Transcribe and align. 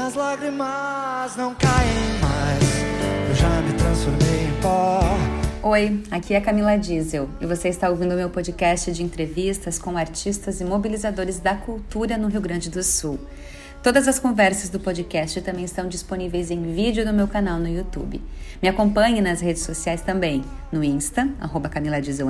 Minhas 0.00 0.14
lágrimas 0.14 1.36
não 1.36 1.54
caem 1.54 2.20
mais, 2.22 3.28
eu 3.28 3.34
já 3.34 3.60
me 3.60 3.72
transformei 3.74 4.46
em 4.46 4.62
pó. 4.62 4.98
Oi, 5.62 6.02
aqui 6.10 6.32
é 6.32 6.40
Camila 6.40 6.78
Diesel 6.78 7.28
e 7.38 7.44
você 7.44 7.68
está 7.68 7.90
ouvindo 7.90 8.14
meu 8.14 8.30
podcast 8.30 8.90
de 8.92 9.02
entrevistas 9.02 9.78
com 9.78 9.98
artistas 9.98 10.58
e 10.62 10.64
mobilizadores 10.64 11.38
da 11.38 11.54
cultura 11.54 12.16
no 12.16 12.28
Rio 12.28 12.40
Grande 12.40 12.70
do 12.70 12.82
Sul. 12.82 13.18
Todas 13.82 14.08
as 14.08 14.18
conversas 14.18 14.70
do 14.70 14.80
podcast 14.80 15.38
também 15.42 15.66
estão 15.66 15.86
disponíveis 15.86 16.50
em 16.50 16.72
vídeo 16.72 17.04
no 17.04 17.12
meu 17.12 17.28
canal 17.28 17.58
no 17.58 17.68
YouTube. 17.68 18.22
Me 18.62 18.70
acompanhe 18.70 19.20
nas 19.20 19.42
redes 19.42 19.64
sociais 19.64 20.00
também, 20.00 20.42
no 20.72 20.82
Insta, 20.82 21.28
arroba 21.38 21.68
Camila 21.68 22.00
Diesel, 22.00 22.26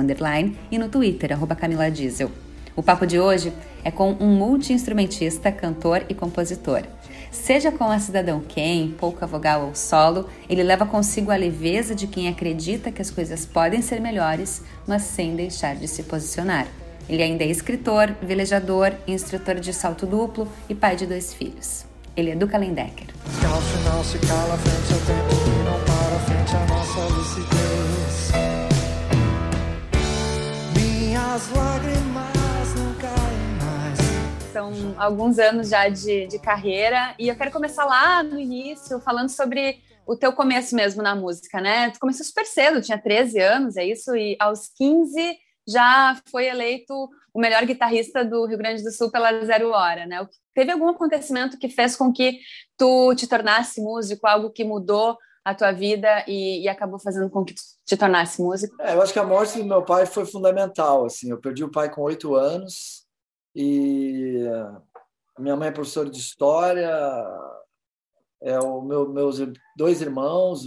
e 0.69 0.77
no 0.77 0.89
Twitter, 0.89 1.31
arroba 1.31 1.55
Camila 1.55 1.89
Diesel. 1.89 2.29
O 2.75 2.83
papo 2.83 3.07
de 3.07 3.17
hoje 3.17 3.53
é 3.81 3.91
com 3.91 4.11
um 4.19 4.27
multi-instrumentista, 4.27 5.53
cantor 5.53 6.03
e 6.09 6.13
compositor. 6.13 6.83
Seja 7.31 7.71
com 7.71 7.85
a 7.85 7.97
Cidadão 7.97 8.41
Quem, 8.45 8.91
pouca 8.91 9.25
vogal 9.25 9.67
ou 9.67 9.73
solo, 9.73 10.29
ele 10.49 10.61
leva 10.61 10.85
consigo 10.85 11.31
a 11.31 11.35
leveza 11.37 11.95
de 11.95 12.05
quem 12.05 12.27
acredita 12.27 12.91
que 12.91 13.01
as 13.01 13.09
coisas 13.09 13.45
podem 13.45 13.81
ser 13.81 14.01
melhores, 14.01 14.61
mas 14.85 15.03
sem 15.03 15.33
deixar 15.33 15.75
de 15.75 15.87
se 15.87 16.03
posicionar. 16.03 16.67
Ele 17.07 17.23
ainda 17.23 17.45
é 17.45 17.47
escritor, 17.47 18.13
velejador, 18.21 18.91
instrutor 19.07 19.55
de 19.55 19.73
salto 19.73 20.05
duplo 20.05 20.47
e 20.67 20.75
pai 20.75 20.97
de 20.97 21.05
dois 21.05 21.33
filhos. 21.33 21.85
Ele 22.17 22.31
é 22.31 22.35
nossa 26.67 27.13
lucidez. 27.13 28.31
Minhas 30.75 31.49
lágrimas. 31.55 32.00
São 34.51 34.71
alguns 34.97 35.39
anos 35.39 35.69
já 35.69 35.87
de, 35.87 36.27
de 36.27 36.37
carreira 36.37 37.15
e 37.17 37.29
eu 37.29 37.35
quero 37.37 37.51
começar 37.51 37.85
lá 37.85 38.21
no 38.21 38.37
início 38.37 38.99
falando 38.99 39.29
sobre 39.29 39.79
o 40.05 40.13
teu 40.15 40.33
começo 40.33 40.75
mesmo 40.75 41.01
na 41.01 41.15
música, 41.15 41.61
né? 41.61 41.89
Tu 41.89 41.99
começou 41.99 42.25
super 42.25 42.45
cedo, 42.45 42.81
tinha 42.81 43.01
13 43.01 43.39
anos, 43.39 43.77
é 43.77 43.85
isso? 43.85 44.13
E 44.13 44.35
aos 44.39 44.67
15 44.75 45.37
já 45.65 46.19
foi 46.29 46.47
eleito 46.47 46.93
o 47.33 47.39
melhor 47.39 47.65
guitarrista 47.65 48.25
do 48.25 48.45
Rio 48.45 48.57
Grande 48.57 48.83
do 48.83 48.91
Sul 48.91 49.09
pela 49.09 49.45
Zero 49.45 49.69
Hora, 49.69 50.05
né? 50.05 50.27
Teve 50.53 50.71
algum 50.71 50.89
acontecimento 50.89 51.57
que 51.57 51.69
fez 51.69 51.95
com 51.95 52.11
que 52.11 52.39
tu 52.77 53.15
te 53.15 53.27
tornasse 53.27 53.79
músico, 53.79 54.27
algo 54.27 54.49
que 54.49 54.65
mudou 54.65 55.17
a 55.45 55.55
tua 55.55 55.71
vida 55.71 56.25
e, 56.27 56.63
e 56.63 56.67
acabou 56.67 56.99
fazendo 56.99 57.29
com 57.29 57.45
que 57.45 57.53
tu 57.53 57.61
te 57.85 57.95
tornasse 57.95 58.41
músico? 58.41 58.75
É, 58.81 58.95
eu 58.95 59.01
acho 59.01 59.13
que 59.13 59.19
a 59.19 59.23
morte 59.23 59.59
do 59.59 59.65
meu 59.65 59.81
pai 59.81 60.05
foi 60.05 60.25
fundamental, 60.25 61.05
assim. 61.05 61.29
Eu 61.29 61.39
perdi 61.39 61.63
o 61.63 61.71
pai 61.71 61.89
com 61.89 62.01
oito 62.01 62.35
anos 62.35 63.00
e 63.55 64.45
minha 65.39 65.55
mãe 65.55 65.69
é 65.69 65.71
professora 65.71 66.09
de 66.09 66.19
história, 66.19 66.89
é 68.41 68.59
o 68.59 68.81
meu, 68.81 69.09
meus 69.09 69.37
dois 69.77 70.01
irmãos, 70.01 70.65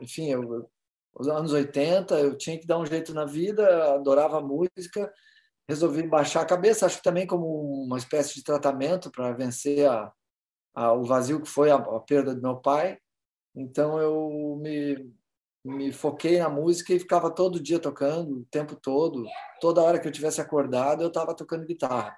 enfim, 0.00 0.30
eu, 0.30 0.68
os 1.14 1.28
anos 1.28 1.52
80, 1.52 2.18
eu 2.20 2.36
tinha 2.36 2.58
que 2.58 2.66
dar 2.66 2.78
um 2.78 2.86
jeito 2.86 3.14
na 3.14 3.24
vida, 3.24 3.94
adorava 3.94 4.40
música, 4.40 5.12
resolvi 5.68 6.02
baixar 6.06 6.42
a 6.42 6.46
cabeça, 6.46 6.86
acho 6.86 6.98
que 6.98 7.02
também 7.02 7.26
como 7.26 7.84
uma 7.84 7.98
espécie 7.98 8.34
de 8.34 8.44
tratamento 8.44 9.10
para 9.10 9.32
vencer 9.32 9.88
a, 9.88 10.12
a, 10.74 10.92
o 10.92 11.04
vazio 11.04 11.40
que 11.40 11.48
foi 11.48 11.70
a, 11.70 11.76
a, 11.76 12.00
perda 12.00 12.34
do 12.34 12.42
meu 12.42 12.56
pai. 12.56 12.98
Então 13.54 13.98
eu 13.98 14.58
me, 14.60 15.10
me 15.66 15.92
foquei 15.92 16.38
na 16.38 16.48
música 16.48 16.94
e 16.94 16.98
ficava 16.98 17.30
todo 17.30 17.60
dia 17.60 17.78
tocando, 17.78 18.40
o 18.40 18.44
tempo 18.44 18.76
todo. 18.76 19.24
Toda 19.60 19.82
hora 19.82 19.98
que 19.98 20.06
eu 20.06 20.12
tivesse 20.12 20.40
acordado, 20.40 21.02
eu 21.02 21.08
estava 21.08 21.34
tocando 21.34 21.66
guitarra. 21.66 22.16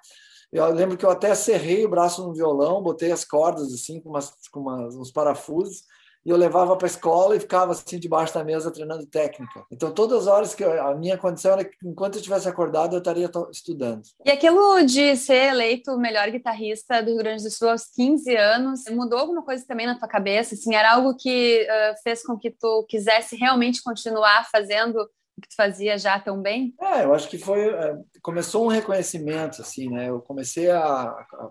Eu 0.51 0.67
lembro 0.71 0.97
que 0.97 1.05
eu 1.05 1.09
até 1.09 1.33
serrei 1.35 1.85
o 1.85 1.89
braço 1.89 2.25
no 2.25 2.33
violão, 2.33 2.81
botei 2.81 3.11
as 3.11 3.25
cordas 3.25 3.73
assim 3.73 3.99
com, 3.99 4.09
umas, 4.09 4.33
com 4.51 4.61
umas, 4.61 4.95
uns 4.95 5.11
parafusos 5.11 5.83
e 6.25 6.29
eu 6.29 6.37
levava 6.37 6.75
para 6.75 6.85
a 6.85 6.89
escola 6.89 7.35
e 7.35 7.39
ficava 7.39 7.71
assim 7.71 7.99
debaixo 7.99 8.33
da 8.33 8.43
mesa 8.43 8.71
treinando 8.71 9.05
técnica. 9.05 9.65
Então 9.71 9.91
todas 9.91 10.21
as 10.21 10.27
horas 10.27 10.55
que 10.55 10.63
eu, 10.63 10.87
a 10.87 10.95
minha 10.95 11.17
condição 11.17 11.53
era 11.53 11.63
que 11.63 11.75
enquanto 11.83 12.15
eu 12.15 12.19
estivesse 12.19 12.47
acordado 12.47 12.95
eu 12.95 12.99
estaria 12.99 13.29
estudando. 13.51 14.01
E 14.25 14.31
aquilo 14.31 14.83
de 14.85 15.15
ser 15.15 15.51
eleito 15.51 15.91
o 15.91 15.99
melhor 15.99 16.29
guitarrista 16.29 17.01
do 17.01 17.11
Rio 17.11 17.17
Grande 17.17 17.43
do 17.43 17.51
Sul 17.51 17.69
aos 17.69 17.85
15 17.85 18.35
anos, 18.35 18.83
mudou 18.89 19.19
alguma 19.19 19.43
coisa 19.43 19.65
também 19.65 19.85
na 19.85 19.97
tua 19.97 20.07
cabeça? 20.07 20.55
Assim, 20.55 20.75
era 20.75 20.93
algo 20.93 21.15
que 21.15 21.63
uh, 21.63 22.01
fez 22.03 22.23
com 22.23 22.37
que 22.37 22.51
tu 22.51 22.85
quisesse 22.87 23.35
realmente 23.35 23.81
continuar 23.81 24.47
fazendo 24.51 24.97
o 25.39 25.41
que 25.41 25.49
tu 25.49 25.55
fazia 25.55 25.97
já 25.97 26.19
tão 26.19 26.41
bem? 26.41 26.73
É, 26.81 27.05
eu 27.05 27.13
acho 27.13 27.29
que 27.29 27.37
foi 27.37 27.69
é, 27.69 27.95
começou 28.21 28.65
um 28.65 28.67
reconhecimento 28.67 29.61
assim, 29.61 29.89
né? 29.89 30.09
Eu 30.09 30.19
comecei 30.19 30.69
a, 30.69 30.83
a 30.83 31.49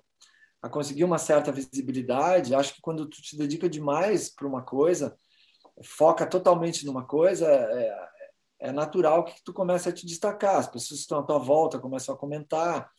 a 0.62 0.68
conseguir 0.68 1.04
uma 1.04 1.18
certa 1.18 1.52
visibilidade. 1.52 2.54
Acho 2.54 2.74
que 2.74 2.80
quando 2.80 3.06
tu 3.06 3.20
te 3.22 3.36
dedica 3.36 3.68
demais 3.68 4.28
para 4.28 4.46
uma 4.46 4.62
coisa, 4.62 5.16
foca 5.84 6.26
totalmente 6.26 6.84
numa 6.84 7.04
coisa, 7.04 7.46
é, 7.46 8.08
é 8.60 8.72
natural 8.72 9.24
que 9.24 9.42
tu 9.44 9.52
comece 9.52 9.88
a 9.88 9.92
te 9.92 10.06
destacar. 10.06 10.56
As 10.56 10.68
pessoas 10.68 11.00
estão 11.00 11.20
à 11.20 11.22
tua 11.22 11.38
volta 11.38 11.78
começam 11.78 12.14
a 12.14 12.18
comentar, 12.18 12.90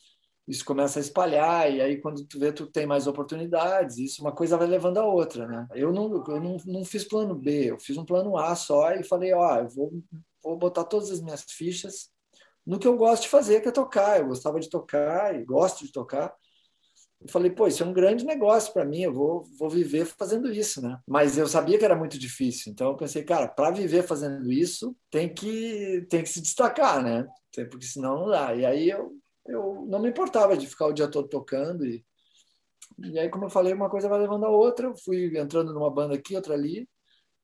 isso 0.48 0.64
começa 0.64 0.98
a 0.98 1.02
espalhar 1.02 1.70
e 1.72 1.80
aí 1.80 2.00
quando 2.00 2.24
tu 2.26 2.38
vê 2.38 2.52
tu 2.52 2.66
tem 2.66 2.86
mais 2.86 3.06
oportunidades, 3.06 3.98
isso 3.98 4.22
uma 4.22 4.32
coisa 4.32 4.56
vai 4.56 4.66
levando 4.66 4.98
a 4.98 5.04
outra, 5.04 5.46
né? 5.46 5.68
Eu 5.74 5.92
não 5.92 6.24
eu 6.26 6.40
não, 6.40 6.56
não 6.66 6.84
fiz 6.84 7.04
plano 7.04 7.34
B, 7.34 7.70
eu 7.70 7.78
fiz 7.78 7.96
um 7.96 8.04
plano 8.04 8.36
A 8.36 8.54
só 8.56 8.92
e 8.92 9.04
falei, 9.04 9.32
ó, 9.32 9.58
eu 9.58 9.68
vou 9.68 9.92
vou 10.42 10.56
botar 10.56 10.84
todas 10.84 11.10
as 11.10 11.20
minhas 11.20 11.42
fichas 11.42 12.10
no 12.66 12.78
que 12.78 12.86
eu 12.86 12.96
gosto 12.96 13.22
de 13.22 13.28
fazer, 13.28 13.60
que 13.60 13.68
é 13.68 13.72
tocar. 13.72 14.18
Eu 14.20 14.28
gostava 14.28 14.60
de 14.60 14.68
tocar 14.68 15.34
e 15.34 15.44
gosto 15.44 15.84
de 15.84 15.92
tocar. 15.92 16.34
Eu 17.20 17.28
falei, 17.28 17.50
pô, 17.50 17.66
isso 17.66 17.82
é 17.82 17.86
um 17.86 17.92
grande 17.92 18.24
negócio 18.24 18.72
para 18.72 18.84
mim, 18.84 19.02
eu 19.02 19.12
vou, 19.12 19.44
vou 19.58 19.68
viver 19.68 20.06
fazendo 20.06 20.50
isso, 20.50 20.80
né? 20.80 20.98
Mas 21.06 21.36
eu 21.36 21.46
sabia 21.46 21.78
que 21.78 21.84
era 21.84 21.94
muito 21.94 22.18
difícil, 22.18 22.72
então 22.72 22.88
eu 22.88 22.96
pensei, 22.96 23.22
cara, 23.22 23.46
para 23.46 23.70
viver 23.70 24.02
fazendo 24.02 24.50
isso, 24.50 24.96
tem 25.10 25.28
que, 25.32 26.06
tem 26.08 26.22
que 26.22 26.28
se 26.30 26.40
destacar, 26.40 27.02
né? 27.02 27.26
Porque 27.70 27.84
senão 27.84 28.20
não 28.20 28.28
dá. 28.30 28.54
E 28.54 28.64
aí 28.64 28.88
eu, 28.88 29.12
eu 29.46 29.86
não 29.88 30.00
me 30.00 30.08
importava 30.08 30.56
de 30.56 30.66
ficar 30.66 30.86
o 30.86 30.92
dia 30.92 31.08
todo 31.08 31.28
tocando. 31.28 31.84
E, 31.84 32.04
e 32.98 33.18
aí, 33.18 33.28
como 33.28 33.46
eu 33.46 33.50
falei, 33.50 33.72
uma 33.72 33.90
coisa 33.90 34.08
vai 34.08 34.20
levando 34.20 34.46
a 34.46 34.50
outra. 34.50 34.86
Eu 34.86 34.96
fui 34.96 35.36
entrando 35.38 35.72
numa 35.72 35.90
banda 35.90 36.14
aqui, 36.14 36.36
outra 36.36 36.54
ali, 36.54 36.88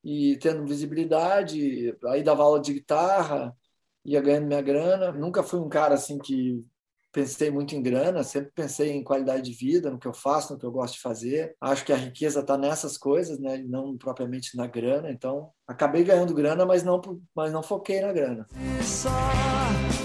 e 0.04 0.38
tendo 0.38 0.66
visibilidade. 0.66 1.96
Aí 2.06 2.22
dava 2.22 2.42
aula 2.42 2.60
de 2.60 2.74
guitarra, 2.74 3.54
ia 4.04 4.20
ganhando 4.20 4.46
minha 4.46 4.62
grana. 4.62 5.12
Nunca 5.12 5.42
fui 5.42 5.60
um 5.60 5.68
cara 5.68 5.94
assim 5.94 6.18
que 6.18 6.64
pensei 7.16 7.50
muito 7.50 7.74
em 7.74 7.80
grana, 7.80 8.22
sempre 8.22 8.50
pensei 8.54 8.92
em 8.92 9.02
qualidade 9.02 9.50
de 9.50 9.56
vida, 9.56 9.90
no 9.90 9.98
que 9.98 10.06
eu 10.06 10.12
faço, 10.12 10.52
no 10.52 10.58
que 10.58 10.66
eu 10.66 10.70
gosto 10.70 10.96
de 10.96 11.00
fazer. 11.00 11.56
Acho 11.58 11.82
que 11.82 11.90
a 11.90 11.96
riqueza 11.96 12.40
está 12.40 12.58
nessas 12.58 12.98
coisas, 12.98 13.38
né? 13.38 13.56
não 13.66 13.96
propriamente 13.96 14.54
na 14.54 14.66
grana. 14.66 15.10
Então, 15.10 15.48
acabei 15.66 16.04
ganhando 16.04 16.34
grana, 16.34 16.66
mas 16.66 16.82
não, 16.82 17.00
mas 17.34 17.50
não 17.50 17.62
foquei 17.62 18.02
na 18.02 18.12
grana. 18.12 18.46
Só 18.82 19.08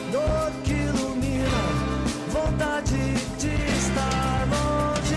dor 0.10 0.64
que 0.64 0.72
ilumina, 0.72 1.50
vontade 2.30 2.96
de 3.38 3.56
estar 3.78 4.48
onde 4.88 5.16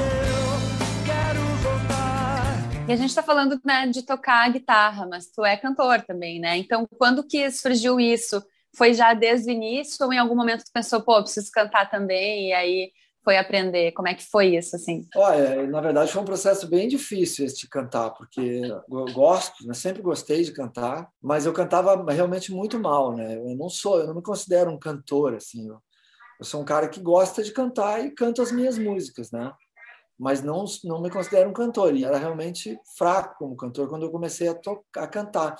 eu 0.00 1.04
quero 1.04 1.40
voltar. 1.62 2.88
E 2.88 2.92
a 2.94 2.96
gente 2.96 3.10
está 3.10 3.22
falando 3.22 3.60
né, 3.62 3.86
de 3.88 4.00
tocar 4.00 4.50
guitarra, 4.50 5.06
mas 5.06 5.26
tu 5.26 5.44
é 5.44 5.58
cantor 5.58 6.00
também, 6.00 6.40
né? 6.40 6.56
Então, 6.56 6.88
quando 6.96 7.22
que 7.22 7.50
surgiu 7.50 8.00
isso? 8.00 8.42
Foi 8.76 8.94
já 8.94 9.14
desde 9.14 9.50
o 9.50 9.52
início 9.52 10.04
ou 10.04 10.12
em 10.12 10.18
algum 10.18 10.34
momento 10.34 10.64
tu 10.64 10.72
pensou, 10.72 11.02
pô, 11.02 11.22
preciso 11.22 11.50
cantar 11.52 11.90
também 11.90 12.48
e 12.48 12.52
aí 12.52 12.92
foi 13.24 13.38
aprender? 13.38 13.92
Como 13.92 14.06
é 14.06 14.14
que 14.14 14.22
foi 14.22 14.54
isso, 14.54 14.76
assim? 14.76 15.08
Olha, 15.16 15.66
na 15.66 15.80
verdade 15.80 16.12
foi 16.12 16.20
um 16.20 16.26
processo 16.26 16.68
bem 16.68 16.86
difícil 16.86 17.46
esse 17.46 17.60
de 17.60 17.68
cantar, 17.68 18.10
porque 18.10 18.60
eu 18.62 19.04
gosto, 19.12 19.66
né? 19.66 19.72
sempre 19.72 20.02
gostei 20.02 20.42
de 20.44 20.52
cantar, 20.52 21.08
mas 21.22 21.46
eu 21.46 21.52
cantava 21.52 22.04
realmente 22.12 22.52
muito 22.52 22.78
mal, 22.78 23.16
né? 23.16 23.36
Eu 23.36 23.56
não 23.56 23.70
sou, 23.70 23.98
eu 23.98 24.06
não 24.06 24.14
me 24.14 24.22
considero 24.22 24.70
um 24.70 24.78
cantor, 24.78 25.34
assim. 25.34 25.66
Eu, 25.66 25.78
eu 26.38 26.44
sou 26.44 26.60
um 26.60 26.64
cara 26.64 26.86
que 26.88 27.00
gosta 27.00 27.42
de 27.42 27.52
cantar 27.52 28.04
e 28.04 28.10
canto 28.10 28.42
as 28.42 28.52
minhas 28.52 28.76
músicas, 28.76 29.30
né? 29.30 29.50
Mas 30.18 30.42
não, 30.42 30.64
não 30.84 31.00
me 31.00 31.10
considero 31.10 31.48
um 31.48 31.52
cantor. 31.52 31.96
E 31.96 32.04
era 32.04 32.18
realmente 32.18 32.78
fraco 32.96 33.36
como 33.38 33.56
cantor 33.56 33.88
quando 33.88 34.04
eu 34.04 34.10
comecei 34.10 34.48
a, 34.48 34.56
a 34.98 35.06
cantar 35.06 35.56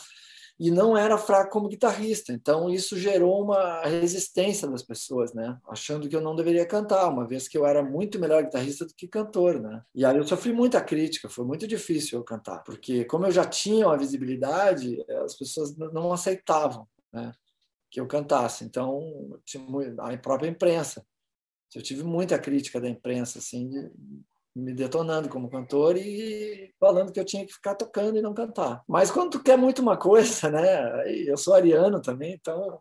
e 0.59 0.71
não 0.71 0.97
era 0.97 1.19
fraco 1.19 1.51
como 1.51 1.69
guitarrista. 1.69 2.33
Então 2.33 2.71
isso 2.71 2.97
gerou 2.97 3.43
uma 3.43 3.83
resistência 3.83 4.69
das 4.69 4.83
pessoas, 4.83 5.33
né? 5.35 5.59
Achando 5.69 6.09
que 6.09 6.15
eu 6.15 6.21
não 6.21 6.37
deveria 6.37 6.67
cantar, 6.67 7.09
uma 7.09 7.27
vez 7.27 7.49
que 7.49 7.59
eu 7.59 7.67
era 7.67 7.83
muito 7.83 8.19
melhor 8.19 8.43
guitarrista 8.45 8.85
do 8.85 8.95
que 8.95 9.09
cantor, 9.09 9.61
né? 9.61 9.83
E 9.95 10.05
aí 10.05 10.17
eu 10.17 10.27
sofri 10.27 10.53
muita 10.53 10.81
crítica, 10.81 11.29
foi 11.29 11.45
muito 11.45 11.67
difícil 11.67 12.19
eu 12.19 12.25
cantar, 12.25 12.63
porque 12.63 13.05
como 13.05 13.27
eu 13.27 13.33
já 13.33 13.45
tinha 13.45 13.87
uma 13.87 13.99
visibilidade, 13.99 15.05
as 15.25 15.35
pessoas 15.35 15.77
não 15.77 16.13
aceitavam, 16.13 16.87
né? 17.13 17.33
Que 17.91 18.01
eu 18.01 18.07
cantasse. 18.07 18.65
Então 18.65 19.39
a 19.99 20.17
própria 20.19 20.49
imprensa 20.49 21.05
eu 21.75 21.83
tive 21.83 22.05
muita 22.05 22.39
crítica 22.39 22.81
da 22.81 22.89
imprensa, 22.89 23.39
assim, 23.39 23.69
de, 23.69 23.91
me 24.55 24.73
detonando 24.73 25.29
como 25.29 25.51
cantor 25.51 25.97
e 25.97 26.73
falando 26.79 27.13
que 27.13 27.19
eu 27.19 27.25
tinha 27.25 27.45
que 27.45 27.53
ficar 27.53 27.75
tocando 27.75 28.19
e 28.19 28.23
não 28.23 28.33
cantar. 28.33 28.85
Mas 28.87 29.11
quando 29.11 29.33
tu 29.33 29.43
quer 29.43 29.59
muito 29.59 29.83
uma 29.83 29.97
coisa, 29.97 30.49
né? 30.51 31.03
Eu 31.29 31.37
sou 31.37 31.55
ariano 31.55 32.01
também, 32.01 32.35
então 32.35 32.81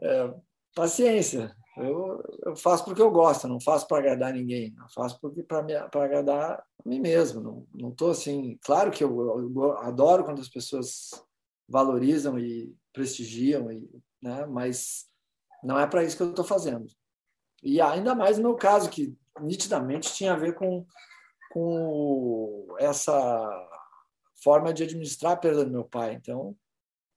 é, 0.00 0.34
paciência. 0.74 1.54
Eu, 1.78 2.22
eu 2.44 2.54
faço 2.54 2.84
porque 2.84 3.00
eu 3.00 3.10
gosto, 3.10 3.48
não 3.48 3.58
faço 3.58 3.88
para 3.88 3.98
agradar 3.98 4.34
ninguém. 4.34 4.74
Eu 4.78 4.88
faço 4.94 5.18
porque 5.20 5.42
para 5.42 5.60
agradar 6.04 6.58
a 6.58 6.64
mim 6.84 7.00
mesmo. 7.00 7.40
Não, 7.40 7.66
não 7.72 7.90
tô 7.90 8.10
assim. 8.10 8.58
Claro 8.62 8.90
que 8.90 9.02
eu, 9.02 9.50
eu, 9.54 9.78
adoro 9.78 10.24
quando 10.24 10.42
as 10.42 10.48
pessoas 10.48 11.10
valorizam 11.66 12.38
e 12.38 12.74
prestigiam, 12.92 13.72
e, 13.72 13.88
né? 14.20 14.44
mas 14.44 15.06
não 15.64 15.80
é 15.80 15.86
para 15.86 16.04
isso 16.04 16.16
que 16.16 16.22
eu 16.22 16.30
estou 16.30 16.44
fazendo. 16.44 16.86
E 17.62 17.80
ainda 17.80 18.14
mais 18.14 18.36
no 18.36 18.42
meu 18.42 18.54
caso, 18.54 18.90
que 18.90 19.16
nitidamente 19.40 20.12
tinha 20.14 20.32
a 20.32 20.36
ver 20.36 20.54
com, 20.54 20.86
com 21.50 22.66
essa 22.78 23.68
forma 24.42 24.72
de 24.72 24.82
administrar 24.82 25.32
a 25.32 25.36
perda 25.36 25.64
do 25.64 25.70
meu 25.70 25.84
pai. 25.84 26.14
Então, 26.14 26.56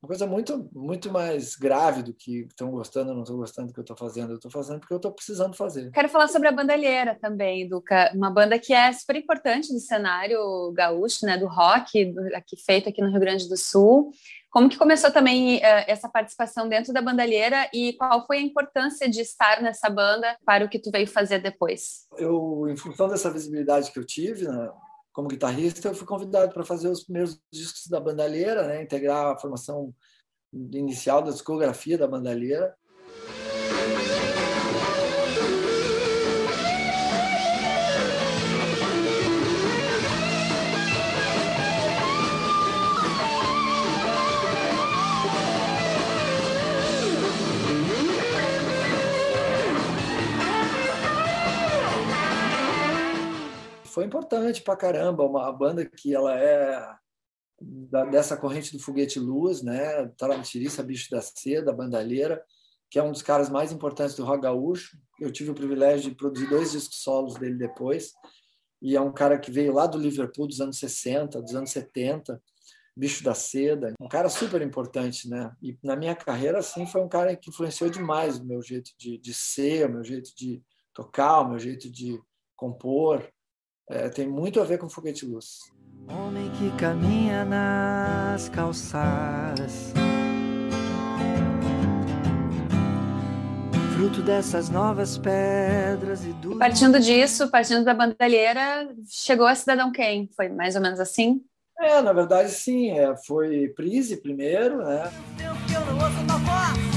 uma 0.06 0.08
coisa 0.08 0.28
muito 0.28 0.70
muito 0.72 1.12
mais 1.12 1.56
grave 1.56 2.04
do 2.04 2.14
que 2.14 2.42
estão 2.42 2.70
gostando 2.70 3.10
ou 3.10 3.16
não 3.16 3.24
estão 3.24 3.36
gostando 3.36 3.68
do 3.68 3.74
que 3.74 3.80
eu 3.80 3.84
estou 3.84 3.98
fazendo. 3.98 4.30
Eu 4.32 4.36
estou 4.36 4.52
fazendo 4.52 4.80
porque 4.80 4.94
eu 4.94 4.98
estou 4.98 5.12
precisando 5.12 5.56
fazer. 5.56 5.92
Quero 5.92 6.10
falar 6.10 6.28
sobre 6.28 6.48
a 6.48 6.52
Bandalheira 6.52 7.18
também, 7.20 7.68
Duca. 7.68 8.12
Uma 8.14 8.30
banda 8.30 8.60
que 8.60 8.72
é 8.72 8.94
super 8.94 9.16
importante 9.16 9.74
no 9.74 9.80
cenário 9.80 10.72
gaúcho, 10.74 11.26
né, 11.26 11.38
do 11.38 11.48
rock, 11.48 12.14
aqui 12.36 12.56
feito 12.64 12.88
aqui 12.88 13.02
no 13.02 13.10
Rio 13.10 13.20
Grande 13.20 13.50
do 13.50 13.58
Sul. 13.58 14.12
Como 14.52 14.70
que 14.70 14.78
começou 14.78 15.12
também 15.12 15.58
uh, 15.58 15.84
essa 15.86 16.08
participação 16.08 16.70
dentro 16.70 16.94
da 16.94 17.02
Bandalheira 17.02 17.70
e 17.74 17.94
qual 17.94 18.26
foi 18.26 18.38
a 18.38 18.42
importância 18.42 19.10
de 19.10 19.20
estar 19.20 19.62
nessa 19.62 19.90
banda 19.90 20.38
para 20.46 20.64
o 20.64 20.70
que 20.70 20.80
tu 20.80 20.92
veio 20.92 21.08
fazer 21.08 21.40
depois? 21.40 22.08
Eu, 22.18 22.66
em 22.70 22.78
função 22.78 23.10
dessa 23.10 23.30
visibilidade 23.30 23.92
que 23.92 24.00
eu 24.00 24.06
tive, 24.06 24.48
né, 24.48 24.72
como 25.16 25.30
guitarrista, 25.30 25.88
eu 25.88 25.96
fui 25.96 26.06
convidado 26.06 26.54
para 26.54 26.66
fazer 26.66 26.90
os 26.90 27.06
primeiros 27.06 27.42
discos 27.50 27.88
da 27.88 28.02
Bandalheira, 28.02 28.68
né? 28.68 28.84
integrar 28.84 29.28
a 29.28 29.40
formação 29.40 29.96
inicial 30.54 31.22
da 31.22 31.32
discografia 31.32 31.98
da 31.98 32.06
Bandalheira. 32.06 32.76
Foi 54.06 54.08
importante 54.08 54.62
para 54.62 54.78
caramba, 54.78 55.26
uma 55.26 55.52
banda 55.52 55.84
que 55.84 56.14
ela 56.14 56.40
é 56.40 56.96
da, 57.60 58.06
dessa 58.06 58.38
corrente 58.38 58.72
do 58.72 58.80
Foguete 58.82 59.20
Luz, 59.20 59.64
né? 59.64 60.08
Tarantirissa, 60.18 60.84
Bicho 60.84 61.10
da 61.10 61.22
Seda, 61.22 61.74
Bandalheira, 61.74 62.44
que 62.90 63.00
é 63.00 63.04
um 63.04 63.12
dos 63.12 63.24
caras 63.24 63.50
mais 63.50 63.72
importantes 63.72 64.16
do 64.16 64.24
rock 64.24 64.44
gaúcho. 64.44 64.98
Eu 65.20 65.32
tive 65.32 65.50
o 65.50 65.56
privilégio 65.56 66.12
de 66.12 66.16
produzir 66.16 66.48
dois 66.48 66.72
discos 66.72 67.02
solos 67.02 67.36
dele 67.36 67.56
depois, 67.56 68.14
e 68.82 68.96
é 68.96 69.02
um 69.02 69.12
cara 69.12 69.40
que 69.40 69.50
veio 69.50 69.74
lá 69.74 69.88
do 69.88 69.98
Liverpool 69.98 70.48
dos 70.48 70.62
anos 70.62 70.78
60, 70.78 71.42
dos 71.42 71.56
anos 71.56 71.72
70, 71.72 72.40
Bicho 72.96 73.24
da 73.24 73.34
Seda, 73.34 73.94
um 74.00 74.08
cara 74.08 74.30
super 74.30 74.62
importante, 74.62 75.28
né? 75.28 75.52
E 75.62 75.78
na 75.84 75.96
minha 75.96 76.16
carreira, 76.16 76.60
assim, 76.60 76.86
foi 76.86 77.02
um 77.02 77.10
cara 77.10 77.36
que 77.36 77.50
influenciou 77.50 77.90
demais 77.90 78.38
o 78.38 78.46
meu 78.46 78.62
jeito 78.62 78.92
de, 78.98 79.18
de 79.18 79.34
ser, 79.34 79.90
o 79.90 79.94
meu 79.94 80.04
jeito 80.04 80.30
de 80.36 80.62
tocar, 80.94 81.42
o 81.42 81.50
meu 81.50 81.60
jeito 81.60 81.90
de 81.90 82.22
compor 82.56 83.28
é, 83.90 84.10
tem 84.10 84.28
muito 84.28 84.60
a 84.60 84.64
ver 84.64 84.78
com 84.78 84.90
foguete 84.90 85.26
luz. 85.26 85.60
Homem 86.08 86.52
que 86.52 86.72
caminha 86.78 87.44
nas 87.46 88.48
calçadas, 88.50 89.94
fruto 93.96 94.22
dessas 94.22 94.70
novas 94.70 95.18
pedras 95.18 96.26
e 96.26 96.34
do. 96.34 96.58
Partindo 96.58 97.00
disso, 97.00 97.50
partindo 97.50 97.84
da 97.84 97.94
bandalheira, 97.94 98.90
chegou 99.08 99.48
a 99.48 99.56
Cidadão 99.56 99.92
Quem? 99.92 100.30
Foi 100.36 100.50
mais 100.50 100.76
ou 100.76 100.82
menos 100.82 101.00
assim? 101.00 101.44
É, 101.80 102.02
na 102.02 102.14
verdade, 102.14 102.52
sim. 102.52 102.92
É, 102.92 103.16
foi 103.18 103.70
Prise 103.70 104.18
primeiro, 104.18 104.78
né? 104.78 105.12
Eu 105.40 105.86
não 105.86 105.96
ouço 105.96 106.26
tua 106.28 106.95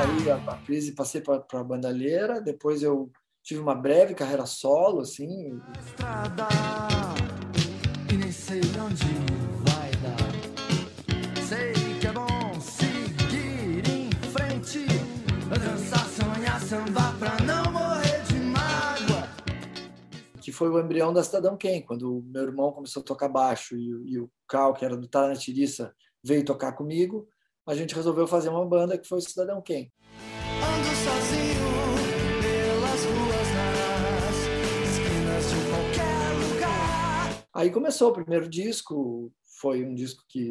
Aí 0.00 0.30
a, 0.30 0.36
a 0.36 0.56
crise 0.56 0.92
passei 0.92 1.20
para 1.20 1.44
a 1.52 1.62
bandalheira, 1.62 2.40
depois 2.40 2.82
eu 2.82 3.12
tive 3.42 3.60
uma 3.60 3.74
breve 3.74 4.14
carreira 4.14 4.46
solo, 4.46 5.02
assim. 5.02 5.60
Estrada, 5.78 6.48
e 8.10 8.16
nem 8.16 8.32
sei 8.32 8.62
onde 8.80 9.04
vai 9.62 9.90
dar. 10.00 11.42
Sei 11.46 11.74
que 12.00 12.06
é 12.06 12.12
bom 12.12 12.60
seguir 12.62 13.86
em 13.90 14.10
frente, 14.32 14.86
dançar, 15.50 16.06
sonhar, 16.08 16.58
sambar 16.62 17.18
pra 17.18 17.36
não 17.44 17.70
morrer 17.70 18.22
de 18.22 18.40
mágoa. 18.40 19.28
Que 20.40 20.50
foi 20.50 20.70
o 20.70 20.80
embrião 20.80 21.12
da 21.12 21.22
Cidadão 21.22 21.58
Quem, 21.58 21.82
quando 21.82 22.24
meu 22.24 22.44
irmão 22.44 22.72
começou 22.72 23.02
a 23.02 23.04
tocar 23.04 23.28
baixo 23.28 23.76
e, 23.76 24.14
e 24.14 24.18
o 24.18 24.30
Cal, 24.48 24.72
que 24.72 24.82
era 24.82 24.96
do 24.96 25.06
Taranatiriça, 25.06 25.94
veio 26.24 26.42
tocar 26.42 26.72
comigo 26.72 27.28
a 27.70 27.74
gente 27.76 27.94
resolveu 27.94 28.26
fazer 28.26 28.48
uma 28.48 28.66
banda 28.66 28.98
que 28.98 29.06
foi 29.06 29.18
o 29.18 29.20
Cidadão 29.20 29.62
Quem. 29.62 29.92
Ando 30.60 30.88
sozinho 30.88 31.70
pelas 32.42 33.04
ruas 33.04 33.48
nas 34.02 34.36
esquinas 34.88 35.44
de 35.50 35.70
qualquer 35.70 36.54
lugar. 36.54 37.46
Aí 37.54 37.70
começou 37.70 38.10
o 38.10 38.12
primeiro 38.12 38.48
disco, 38.48 39.32
foi 39.60 39.84
um 39.84 39.94
disco 39.94 40.24
que, 40.28 40.50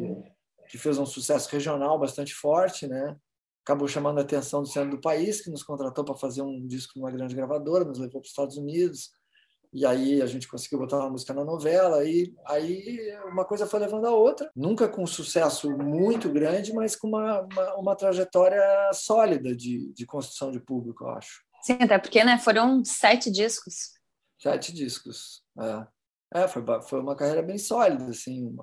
que 0.70 0.78
fez 0.78 0.96
um 0.96 1.04
sucesso 1.04 1.50
regional 1.50 1.98
bastante 1.98 2.32
forte, 2.32 2.86
né? 2.86 3.14
Acabou 3.62 3.86
chamando 3.86 4.16
a 4.16 4.22
atenção 4.22 4.62
do 4.62 4.68
centro 4.68 4.92
do 4.92 5.00
país, 5.02 5.42
que 5.42 5.50
nos 5.50 5.62
contratou 5.62 6.02
para 6.02 6.16
fazer 6.16 6.40
um 6.40 6.66
disco 6.66 6.98
numa 6.98 7.10
grande 7.10 7.34
gravadora, 7.34 7.84
nos 7.84 7.98
levou 7.98 8.22
para 8.22 8.26
os 8.26 8.30
Estados 8.30 8.56
Unidos 8.56 9.10
e 9.72 9.86
aí 9.86 10.20
a 10.20 10.26
gente 10.26 10.48
conseguiu 10.48 10.80
botar 10.80 10.98
uma 10.98 11.10
música 11.10 11.32
na 11.32 11.44
novela, 11.44 12.04
e 12.04 12.34
aí 12.46 12.98
uma 13.26 13.44
coisa 13.44 13.66
foi 13.66 13.80
levando 13.80 14.06
a 14.06 14.10
outra, 14.10 14.50
nunca 14.54 14.88
com 14.88 15.06
sucesso 15.06 15.70
muito 15.76 16.28
grande, 16.28 16.72
mas 16.72 16.96
com 16.96 17.08
uma, 17.08 17.42
uma, 17.42 17.74
uma 17.76 17.96
trajetória 17.96 18.62
sólida 18.92 19.54
de, 19.54 19.92
de 19.92 20.06
construção 20.06 20.50
de 20.50 20.60
público, 20.60 21.04
eu 21.04 21.10
acho. 21.10 21.42
Sim, 21.62 21.78
até 21.80 21.98
porque 21.98 22.24
né, 22.24 22.38
foram 22.38 22.84
sete 22.84 23.30
discos. 23.30 23.92
Sete 24.40 24.72
discos, 24.72 25.42
é. 25.58 25.86
É, 26.32 26.46
foi, 26.46 26.62
foi 26.82 27.00
uma 27.00 27.16
carreira 27.16 27.42
bem 27.42 27.58
sólida, 27.58 28.06
assim, 28.06 28.54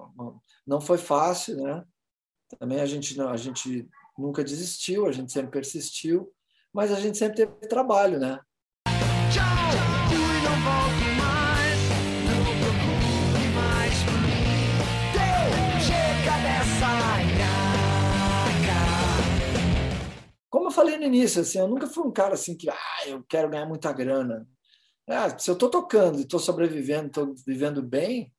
não 0.65 0.79
foi 0.79 0.97
fácil, 0.97 1.61
né? 1.61 1.83
Também 2.57 2.79
a 2.79 2.85
gente, 2.85 3.17
não, 3.17 3.27
a 3.27 3.35
gente 3.35 3.85
nunca 4.17 4.41
desistiu, 4.41 5.05
a 5.05 5.11
gente 5.11 5.33
sempre 5.33 5.51
persistiu, 5.51 6.33
mas 6.73 6.91
a 6.91 6.99
gente 6.99 7.17
sempre 7.17 7.45
teve 7.45 7.67
trabalho, 7.67 8.19
né? 8.19 8.39
Como 20.49 20.67
eu 20.67 20.71
falei 20.71 20.97
no 20.97 21.03
início, 21.03 21.41
assim, 21.41 21.59
eu 21.59 21.67
nunca 21.67 21.87
fui 21.87 22.05
um 22.05 22.11
cara 22.11 22.33
assim 22.33 22.55
que, 22.55 22.69
ah, 22.69 23.07
eu 23.07 23.23
quero 23.23 23.49
ganhar 23.49 23.65
muita 23.65 23.91
grana. 23.91 24.47
Ah, 25.07 25.37
se 25.37 25.49
eu 25.49 25.53
estou 25.53 25.69
tocando 25.69 26.19
e 26.19 26.23
estou 26.23 26.39
sobrevivendo, 26.39 27.07
estou 27.07 27.35
vivendo 27.45 27.81
bem, 27.81 28.33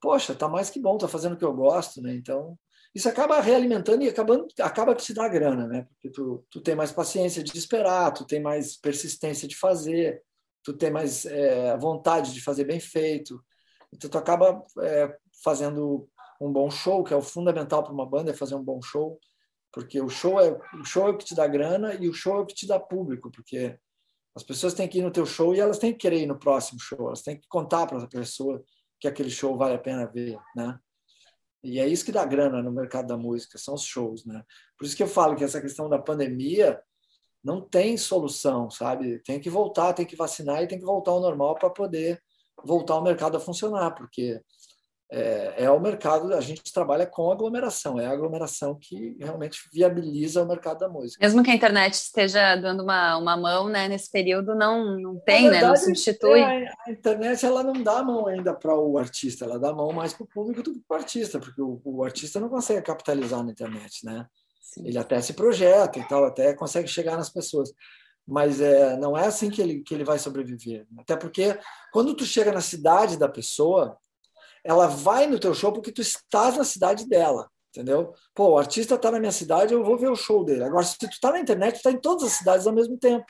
poxa, 0.00 0.34
tá 0.34 0.48
mais 0.48 0.70
que 0.70 0.80
bom, 0.80 0.94
estou 0.94 1.08
fazendo 1.08 1.34
o 1.34 1.36
que 1.38 1.44
eu 1.44 1.52
gosto, 1.54 2.00
né? 2.02 2.14
Então, 2.14 2.58
isso 2.94 3.08
acaba 3.08 3.40
realimentando 3.40 4.02
e 4.02 4.08
acabando, 4.08 4.46
acaba 4.60 4.94
que 4.94 5.02
te 5.02 5.14
dá 5.14 5.28
grana, 5.28 5.66
né? 5.66 5.86
Porque 5.90 6.10
tu, 6.10 6.44
tu 6.50 6.60
tem 6.60 6.74
mais 6.74 6.90
paciência 6.90 7.42
de 7.42 7.56
esperar, 7.56 8.12
tu 8.12 8.26
tem 8.26 8.40
mais 8.40 8.76
persistência 8.76 9.46
de 9.46 9.56
fazer, 9.56 10.22
tu 10.64 10.72
tem 10.76 10.90
mais 10.90 11.26
é, 11.26 11.76
vontade 11.78 12.32
de 12.32 12.42
fazer 12.42 12.64
bem 12.64 12.80
feito. 12.80 13.42
Então, 13.92 14.08
tu 14.10 14.18
acaba 14.18 14.64
é, 14.82 15.16
fazendo 15.44 16.08
um 16.40 16.52
bom 16.52 16.70
show, 16.70 17.04
que 17.04 17.12
é 17.12 17.16
o 17.16 17.22
fundamental 17.22 17.82
para 17.82 17.92
uma 17.92 18.06
banda, 18.06 18.30
é 18.30 18.34
fazer 18.34 18.54
um 18.54 18.64
bom 18.64 18.80
show 18.82 19.18
porque 19.72 20.00
o 20.00 20.08
show 20.08 20.40
é 20.40 20.50
o 20.50 20.84
show 20.84 21.06
é 21.06 21.10
o 21.10 21.16
que 21.16 21.24
te 21.24 21.34
dá 21.34 21.46
grana 21.46 21.94
e 21.94 22.08
o 22.08 22.12
show 22.12 22.36
é 22.36 22.40
o 22.40 22.46
que 22.46 22.54
te 22.54 22.66
dá 22.66 22.78
público, 22.78 23.30
porque 23.30 23.78
as 24.34 24.42
pessoas 24.42 24.74
têm 24.74 24.88
que 24.88 24.98
ir 24.98 25.02
no 25.02 25.10
teu 25.10 25.26
show 25.26 25.54
e 25.54 25.60
elas 25.60 25.78
têm 25.78 25.92
que 25.92 25.98
querer 25.98 26.20
ir 26.20 26.26
no 26.26 26.38
próximo 26.38 26.80
show, 26.80 27.06
elas 27.06 27.22
têm 27.22 27.38
que 27.38 27.48
contar 27.48 27.86
para 27.86 28.02
a 28.02 28.06
pessoa 28.06 28.62
que 28.98 29.08
aquele 29.08 29.30
show 29.30 29.56
vale 29.56 29.74
a 29.74 29.78
pena 29.78 30.06
ver, 30.06 30.38
né? 30.54 30.78
E 31.62 31.78
é 31.78 31.86
isso 31.86 32.04
que 32.04 32.12
dá 32.12 32.24
grana 32.24 32.62
no 32.62 32.72
mercado 32.72 33.08
da 33.08 33.16
música, 33.16 33.58
são 33.58 33.74
os 33.74 33.82
shows, 33.82 34.24
né? 34.24 34.42
Por 34.78 34.86
isso 34.86 34.96
que 34.96 35.02
eu 35.02 35.08
falo 35.08 35.36
que 35.36 35.44
essa 35.44 35.60
questão 35.60 35.88
da 35.88 35.98
pandemia 35.98 36.80
não 37.42 37.60
tem 37.60 37.96
solução, 37.96 38.70
sabe? 38.70 39.18
Tem 39.20 39.40
que 39.40 39.50
voltar, 39.50 39.92
tem 39.92 40.06
que 40.06 40.16
vacinar 40.16 40.62
e 40.62 40.68
tem 40.68 40.78
que 40.78 40.84
voltar 40.84 41.10
ao 41.10 41.20
normal 41.20 41.54
para 41.54 41.70
poder 41.70 42.22
voltar 42.64 42.94
ao 42.94 43.02
mercado 43.02 43.36
a 43.36 43.40
funcionar, 43.40 43.92
porque 43.92 44.40
é, 45.12 45.64
é, 45.64 45.70
o 45.70 45.80
mercado, 45.80 46.32
a 46.32 46.40
gente 46.40 46.72
trabalha 46.72 47.04
com 47.04 47.32
aglomeração, 47.32 47.98
é 47.98 48.06
a 48.06 48.12
aglomeração 48.12 48.76
que 48.80 49.16
realmente 49.18 49.68
viabiliza 49.72 50.40
o 50.40 50.46
mercado 50.46 50.78
da 50.78 50.88
música. 50.88 51.24
Mesmo 51.24 51.42
que 51.42 51.50
a 51.50 51.54
internet 51.54 51.94
esteja 51.94 52.54
dando 52.54 52.84
uma, 52.84 53.16
uma 53.16 53.36
mão 53.36 53.68
né, 53.68 53.88
nesse 53.88 54.08
período, 54.08 54.54
não, 54.54 54.96
não 54.96 55.18
tem, 55.18 55.50
verdade, 55.50 55.64
né, 55.64 55.68
não 55.68 55.76
substitui. 55.76 56.40
É, 56.40 56.72
a 56.86 56.90
internet 56.92 57.44
ela 57.44 57.64
não 57.64 57.72
dá 57.82 57.98
a 57.98 58.04
mão 58.04 58.28
ainda 58.28 58.54
para 58.54 58.72
o 58.78 58.96
artista, 58.96 59.44
ela 59.44 59.58
dá 59.58 59.70
a 59.70 59.74
mão 59.74 59.92
mais 59.92 60.12
para 60.12 60.22
o 60.22 60.28
público 60.28 60.62
do 60.62 60.74
que 60.74 60.80
para 60.86 60.96
o 60.96 61.00
artista, 61.00 61.40
porque 61.40 61.60
o, 61.60 61.80
o, 61.84 62.04
artista 62.04 62.38
não 62.38 62.48
consegue 62.48 62.82
capitalizar 62.82 63.42
na 63.42 63.50
internet, 63.50 64.06
né? 64.06 64.26
Sim. 64.60 64.86
Ele 64.86 64.98
até 64.98 65.20
se 65.20 65.32
projeta 65.32 65.98
e 65.98 66.04
tal, 66.04 66.24
até 66.24 66.54
consegue 66.54 66.86
chegar 66.86 67.16
nas 67.16 67.30
pessoas 67.30 67.72
mas 68.26 68.60
é, 68.60 68.96
não 68.96 69.18
é 69.18 69.26
assim 69.26 69.50
que 69.50 69.60
ele, 69.60 69.80
que 69.80 69.92
ele 69.92 70.04
vai 70.04 70.16
sobreviver. 70.16 70.86
Até 70.98 71.16
porque 71.16 71.58
quando 71.92 72.14
tu 72.14 72.24
chega 72.24 72.52
na 72.52 72.60
cidade 72.60 73.16
da 73.16 73.28
pessoa, 73.28 73.98
ela 74.64 74.86
vai 74.86 75.26
no 75.26 75.38
teu 75.38 75.54
show 75.54 75.72
porque 75.72 75.92
tu 75.92 76.00
estás 76.00 76.56
na 76.56 76.64
cidade 76.64 77.08
dela, 77.08 77.48
entendeu? 77.70 78.14
Pô, 78.34 78.50
o 78.50 78.58
artista 78.58 78.94
está 78.94 79.10
na 79.10 79.18
minha 79.18 79.32
cidade, 79.32 79.72
eu 79.72 79.84
vou 79.84 79.98
ver 79.98 80.10
o 80.10 80.16
show 80.16 80.44
dele. 80.44 80.64
Agora, 80.64 80.84
se 80.84 80.98
tu 80.98 81.06
está 81.06 81.32
na 81.32 81.40
internet, 81.40 81.74
tu 81.74 81.76
está 81.76 81.90
em 81.90 82.00
todas 82.00 82.24
as 82.24 82.32
cidades 82.32 82.66
ao 82.66 82.72
mesmo 82.72 82.98
tempo. 82.98 83.24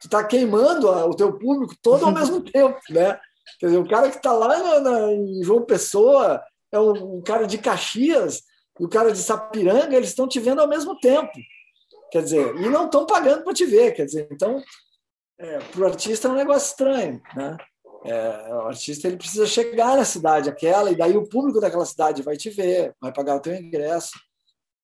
Tu 0.00 0.06
está 0.06 0.24
queimando 0.24 0.88
o 0.88 1.14
teu 1.14 1.38
público 1.38 1.74
todo 1.82 2.04
ao 2.04 2.12
mesmo 2.12 2.40
tempo, 2.44 2.78
né? 2.90 3.18
Quer 3.58 3.66
dizer, 3.66 3.78
o 3.78 3.88
cara 3.88 4.10
que 4.10 4.16
está 4.16 4.32
lá 4.32 4.58
na, 4.58 4.80
na, 4.80 5.12
em 5.12 5.42
João 5.42 5.64
Pessoa 5.64 6.42
é 6.72 6.78
um, 6.78 7.16
um 7.16 7.22
cara 7.22 7.46
de 7.46 7.58
Caxias 7.58 8.42
e 8.78 8.84
o 8.84 8.88
cara 8.88 9.12
de 9.12 9.18
Sapiranga, 9.18 9.96
eles 9.96 10.10
estão 10.10 10.28
te 10.28 10.40
vendo 10.40 10.60
ao 10.60 10.68
mesmo 10.68 10.98
tempo. 10.98 11.32
Quer 12.10 12.22
dizer, 12.22 12.56
e 12.56 12.68
não 12.68 12.86
estão 12.86 13.06
pagando 13.06 13.44
para 13.44 13.52
te 13.52 13.64
ver. 13.64 13.92
Quer 13.92 14.06
dizer, 14.06 14.28
então, 14.30 14.62
é, 15.38 15.58
para 15.58 15.80
o 15.80 15.86
artista 15.86 16.28
é 16.28 16.30
um 16.30 16.34
negócio 16.34 16.70
estranho, 16.70 17.20
né? 17.36 17.56
É, 18.04 18.54
o 18.54 18.68
artista 18.68 19.06
ele 19.06 19.16
precisa 19.16 19.46
chegar 19.46 19.96
na 19.96 20.04
cidade 20.04 20.48
aquela 20.48 20.90
e 20.90 20.96
daí 20.96 21.16
o 21.16 21.28
público 21.28 21.60
daquela 21.60 21.84
cidade 21.84 22.22
vai 22.22 22.36
te 22.36 22.48
ver, 22.48 22.94
vai 23.00 23.12
pagar 23.12 23.36
o 23.36 23.40
teu 23.40 23.54
ingresso, 23.54 24.18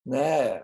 né? 0.05 0.63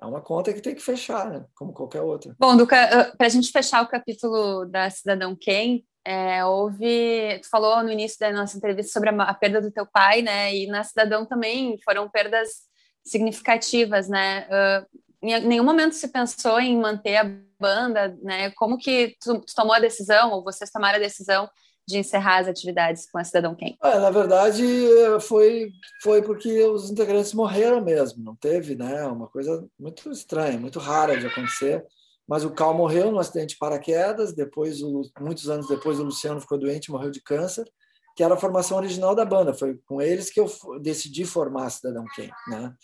É 0.00 0.06
uma 0.06 0.20
conta 0.20 0.52
que 0.52 0.60
tem 0.60 0.74
que 0.74 0.82
fechar, 0.82 1.28
né? 1.28 1.44
como 1.56 1.72
qualquer 1.72 2.02
outra. 2.02 2.34
Bom, 2.38 2.56
para 2.66 3.12
a 3.18 3.28
gente 3.28 3.50
fechar 3.50 3.82
o 3.82 3.88
capítulo 3.88 4.64
da 4.66 4.88
Cidadão 4.88 5.34
Quem, 5.34 5.84
é, 6.04 6.44
houve, 6.44 7.40
tu 7.42 7.50
falou 7.50 7.82
no 7.82 7.90
início 7.90 8.18
da 8.20 8.32
nossa 8.32 8.56
entrevista 8.56 8.92
sobre 8.92 9.10
a, 9.10 9.22
a, 9.24 9.34
perda 9.34 9.60
do 9.60 9.72
teu 9.72 9.84
pai, 9.84 10.22
né? 10.22 10.54
E 10.54 10.66
na 10.68 10.84
Cidadão 10.84 11.26
também 11.26 11.76
foram 11.84 12.08
perdas 12.08 12.48
significativas, 13.04 14.08
né? 14.08 14.46
Uh, 14.46 14.98
em 15.20 15.40
nenhum 15.40 15.64
momento 15.64 15.94
se 15.94 16.08
pensou 16.08 16.60
em 16.60 16.78
manter 16.78 17.16
a 17.16 17.24
banda, 17.60 18.16
né? 18.22 18.52
Como 18.52 18.78
que 18.78 19.16
tu, 19.20 19.40
tu 19.40 19.54
tomou 19.54 19.74
a 19.74 19.80
decisão, 19.80 20.30
ou 20.30 20.44
vocês 20.44 20.70
tomaram 20.70 20.96
a 20.96 21.02
decisão 21.02 21.50
de 21.88 21.98
encerrar 21.98 22.40
as 22.40 22.48
atividades 22.48 23.10
com 23.10 23.18
a 23.18 23.24
Cidadão 23.24 23.54
Quem? 23.54 23.78
É, 23.82 23.98
na 23.98 24.10
verdade, 24.10 24.62
foi, 25.22 25.72
foi 26.02 26.20
porque 26.20 26.62
os 26.64 26.90
integrantes 26.90 27.32
morreram 27.32 27.80
mesmo, 27.80 28.22
não 28.22 28.36
teve, 28.36 28.74
né? 28.74 29.06
Uma 29.06 29.26
coisa 29.26 29.66
muito 29.80 30.10
estranha, 30.10 30.58
muito 30.58 30.78
rara 30.78 31.18
de 31.18 31.26
acontecer. 31.26 31.82
Mas 32.28 32.44
o 32.44 32.50
Cal 32.50 32.74
morreu 32.74 33.10
no 33.10 33.18
acidente 33.18 33.54
de 33.54 33.58
paraquedas, 33.58 34.34
depois, 34.34 34.80
muitos 35.18 35.48
anos 35.48 35.66
depois, 35.66 35.98
o 35.98 36.04
Luciano 36.04 36.42
ficou 36.42 36.58
doente, 36.58 36.90
morreu 36.90 37.10
de 37.10 37.22
câncer, 37.22 37.64
que 38.14 38.22
era 38.22 38.34
a 38.34 38.38
formação 38.38 38.76
original 38.76 39.14
da 39.14 39.24
banda. 39.24 39.54
Foi 39.54 39.80
com 39.86 40.02
eles 40.02 40.30
que 40.30 40.38
eu 40.38 40.46
decidi 40.82 41.24
formar 41.24 41.64
a 41.64 41.70
Cidadão 41.70 42.04
Quem, 42.14 42.30
né? 42.48 42.74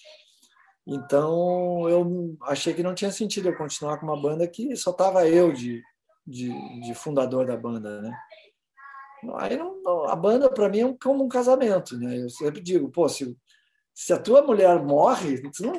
Então, 0.87 1.87
eu 1.91 2.39
achei 2.45 2.73
que 2.73 2.83
não 2.83 2.95
tinha 2.95 3.13
sentido 3.13 3.51
eu 3.51 3.57
continuar 3.57 3.99
com 3.99 4.07
uma 4.07 4.21
banda 4.21 4.49
que 4.49 4.75
só 4.77 4.95
tava 4.95 5.29
eu 5.29 5.53
de, 5.53 5.83
de, 6.27 6.49
de 6.81 6.95
fundador 6.95 7.47
da 7.47 7.57
banda, 7.57 8.01
né? 8.01 8.17
Aí 9.37 9.57
não, 9.57 9.81
não, 9.83 10.05
a 10.05 10.17
banda 10.17 10.51
para 10.51 10.69
mim 10.69 10.81
é 10.81 10.97
como 11.03 11.25
um 11.25 11.29
casamento, 11.29 11.97
né? 11.99 12.21
Eu 12.21 12.29
sempre 12.31 12.61
digo, 12.61 12.91
pô, 12.91 13.09
se, 13.09 13.37
se 13.93 14.13
a 14.13 14.19
tua 14.19 14.43
mulher 14.43 14.83
morre, 14.83 15.43
não, 15.61 15.73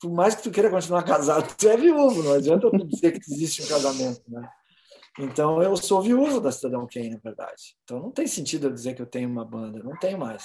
por 0.00 0.12
mais 0.12 0.34
que 0.34 0.42
tu 0.42 0.50
queira 0.50 0.70
continuar 0.70 1.02
casado, 1.04 1.54
tu 1.56 1.68
é 1.68 1.76
viúvo, 1.76 2.22
não 2.22 2.34
adianta 2.34 2.70
tu 2.70 2.86
dizer 2.86 3.12
que 3.12 3.32
existe 3.32 3.62
um 3.62 3.66
casamento, 3.66 4.22
né? 4.28 4.48
Então 5.18 5.62
eu 5.62 5.76
sou 5.76 6.00
viúvo 6.00 6.40
da 6.40 6.52
Cidadão 6.52 6.86
Kane, 6.86 7.10
na 7.10 7.20
verdade. 7.22 7.76
Então 7.84 8.00
não 8.00 8.10
tem 8.10 8.26
sentido 8.26 8.68
eu 8.68 8.72
dizer 8.72 8.94
que 8.94 9.02
eu 9.02 9.06
tenho 9.06 9.28
uma 9.28 9.44
banda, 9.44 9.82
não 9.82 9.96
tenho 9.98 10.18
mais. 10.18 10.44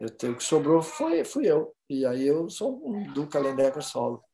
Eu 0.00 0.08
tenho, 0.08 0.32
o 0.32 0.36
que 0.36 0.42
sobrou 0.42 0.82
foi 0.82 1.24
fui 1.24 1.46
eu. 1.46 1.72
E 1.88 2.04
aí 2.06 2.26
eu 2.26 2.48
sou 2.48 2.80
um 2.84 3.12
do 3.12 3.26
Calendecker 3.26 3.82
solo 3.82 4.24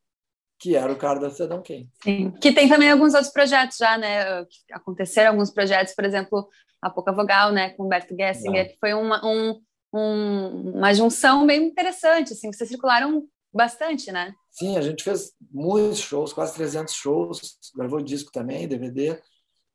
que 0.59 0.75
era 0.75 0.93
o 0.93 0.97
cara 0.97 1.21
da 1.21 1.31
Cidadão 1.31 1.63
Kane. 1.63 1.89
Sim, 2.03 2.33
que 2.33 2.53
tem 2.53 2.69
também 2.69 2.91
alguns 2.91 3.15
outros 3.15 3.33
projetos 3.33 3.77
já, 3.77 3.97
né? 3.97 4.45
Aconteceram 4.73 5.31
alguns 5.31 5.51
projetos, 5.51 5.95
por 5.95 6.05
exemplo, 6.05 6.49
a 6.81 6.91
Pouca 6.91 7.13
Vogal, 7.13 7.53
né, 7.53 7.71
com 7.71 7.85
Humberto 7.85 8.15
Gessinger, 8.17 8.71
que 8.71 8.79
foi 8.79 8.95
uma, 8.95 9.25
um, 9.25 9.61
um, 9.93 10.73
uma 10.77 10.93
junção 10.95 11.47
bem 11.47 11.67
interessante, 11.67 12.33
assim, 12.33 12.53
vocês 12.53 12.69
circularam 12.69 13.27
bastante, 13.53 14.13
né? 14.13 14.35
Sim, 14.51 14.77
a 14.77 14.81
gente 14.81 15.03
fez 15.03 15.33
muitos 15.51 15.99
shows, 15.99 16.33
quase 16.33 16.55
300 16.55 16.95
shows, 16.95 17.59
gravou 17.75 18.01
disco 18.03 18.31
também, 18.31 18.69
DVD, 18.69 19.21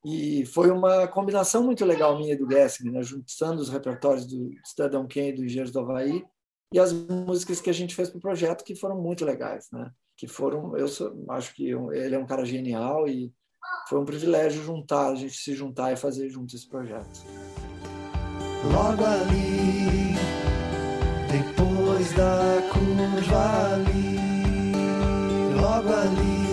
e 0.05 0.45
foi 0.47 0.69
uma 0.69 1.07
combinação 1.07 1.63
muito 1.63 1.85
legal 1.85 2.17
minha 2.17 2.37
do 2.37 2.49
Gessinger, 2.49 2.93
né, 2.93 3.03
juntando 3.03 3.61
os 3.61 3.69
repertórios 3.69 4.25
do 4.25 4.51
Cidadão 4.63 5.07
Kane 5.07 5.29
e 5.29 5.33
do 5.33 5.45
Engenheiros 5.45 5.71
do 5.71 5.79
Havaí, 5.79 6.23
e 6.73 6.79
as 6.79 6.91
músicas 6.91 7.61
que 7.61 7.69
a 7.69 7.73
gente 7.73 7.93
fez 7.93 8.09
para 8.09 8.17
o 8.17 8.21
projeto, 8.21 8.63
que 8.63 8.75
foram 8.75 8.99
muito 8.99 9.23
legais, 9.23 9.67
né? 9.71 9.91
Que 10.17 10.27
foram, 10.27 10.75
eu 10.75 10.87
sou, 10.87 11.23
acho 11.29 11.53
que 11.53 11.69
ele 11.69 12.15
é 12.15 12.17
um 12.19 12.25
cara 12.25 12.43
genial 12.43 13.07
e 13.07 13.31
foi 13.87 13.99
um 13.99 14.05
privilégio 14.05 14.63
juntar, 14.63 15.09
a 15.09 15.15
gente 15.15 15.35
se 15.35 15.53
juntar 15.53 15.91
e 15.91 15.95
fazer 15.95 16.29
juntos 16.29 16.55
esse 16.55 16.67
projeto. 16.67 17.21
Logo 18.71 19.03
ali, 19.03 20.15
depois 21.29 22.13
da 22.13 22.61
curva 22.71 23.73
ali, 23.73 24.73
logo 25.59 25.93
ali. 25.93 26.43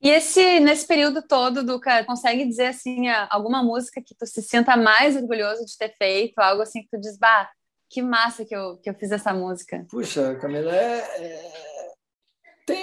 E 0.00 0.08
esse, 0.08 0.60
nesse 0.60 0.86
período 0.86 1.20
todo, 1.20 1.64
Duca, 1.64 2.04
consegue 2.04 2.46
dizer 2.46 2.66
assim 2.66 3.08
alguma 3.28 3.62
música 3.62 4.00
que 4.00 4.14
tu 4.14 4.26
se 4.26 4.40
sinta 4.40 4.76
mais 4.76 5.16
orgulhoso 5.16 5.64
de 5.66 5.76
ter 5.76 5.94
feito, 5.96 6.38
algo 6.38 6.62
assim 6.62 6.82
que 6.82 6.88
tu 6.88 7.00
diz, 7.00 7.18
bah, 7.18 7.50
que 7.90 8.02
massa 8.02 8.44
que 8.44 8.54
eu, 8.54 8.78
que 8.78 8.88
eu 8.90 8.94
fiz 8.94 9.10
essa 9.10 9.32
música. 9.32 9.84
Puxa, 9.90 10.36
Camila, 10.36 10.74
é, 10.74 10.98
é 10.98 11.75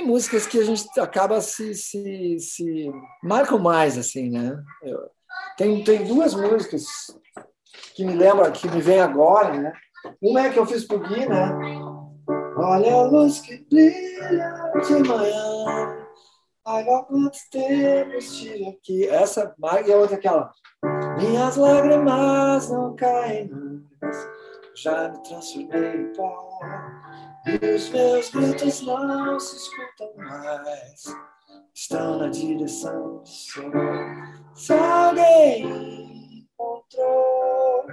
músicas 0.05 0.45
que 0.45 0.59
a 0.59 0.63
gente 0.63 0.87
acaba 0.99 1.41
se, 1.41 1.73
se, 1.73 2.37
se 2.39 2.91
marcam 3.21 3.59
mais 3.59 3.97
assim, 3.97 4.29
né? 4.29 4.55
Eu, 4.81 5.09
tem, 5.57 5.83
tem 5.83 6.05
duas 6.05 6.33
músicas 6.33 6.85
que 7.95 8.05
me 8.05 8.13
lembram, 8.13 8.51
que 8.51 8.67
me 8.69 8.81
vem 8.81 8.99
agora, 8.99 9.53
né? 9.53 9.73
Uma 10.21 10.41
é 10.41 10.49
que 10.49 10.59
eu 10.59 10.65
fiz 10.65 10.85
pro 10.85 10.99
Gui, 10.99 11.27
né? 11.27 11.51
Olha 12.57 12.93
a 12.93 13.03
luz 13.03 13.39
que 13.39 13.65
brilha 13.69 14.71
de 14.85 15.07
manhã. 15.07 16.07
Olha 16.65 17.03
quantos 17.03 17.49
tempos 17.49 18.37
tive 18.37 18.69
aqui. 18.69 19.07
Essa, 19.07 19.53
e 19.85 19.91
a 19.91 19.97
outra 19.97 20.15
aquela. 20.15 20.51
Minhas 21.17 21.57
lágrimas 21.57 22.69
não 22.69 22.95
caem 22.95 23.49
mais. 23.49 24.29
Já 24.75 25.09
me 25.09 25.21
transformei 25.23 25.95
em 25.95 26.13
pó. 26.13 26.59
Os 27.45 27.89
meus 27.89 28.29
gritos 28.29 28.81
não 28.83 29.37
se 29.37 29.57
escutam 29.57 30.15
mais, 30.15 31.03
estão 31.73 32.19
na 32.19 32.29
direção 32.29 33.17
do 33.17 33.27
sol. 33.27 33.71
Se 34.55 34.71
alguém 34.71 36.47
encontrou 36.47 37.85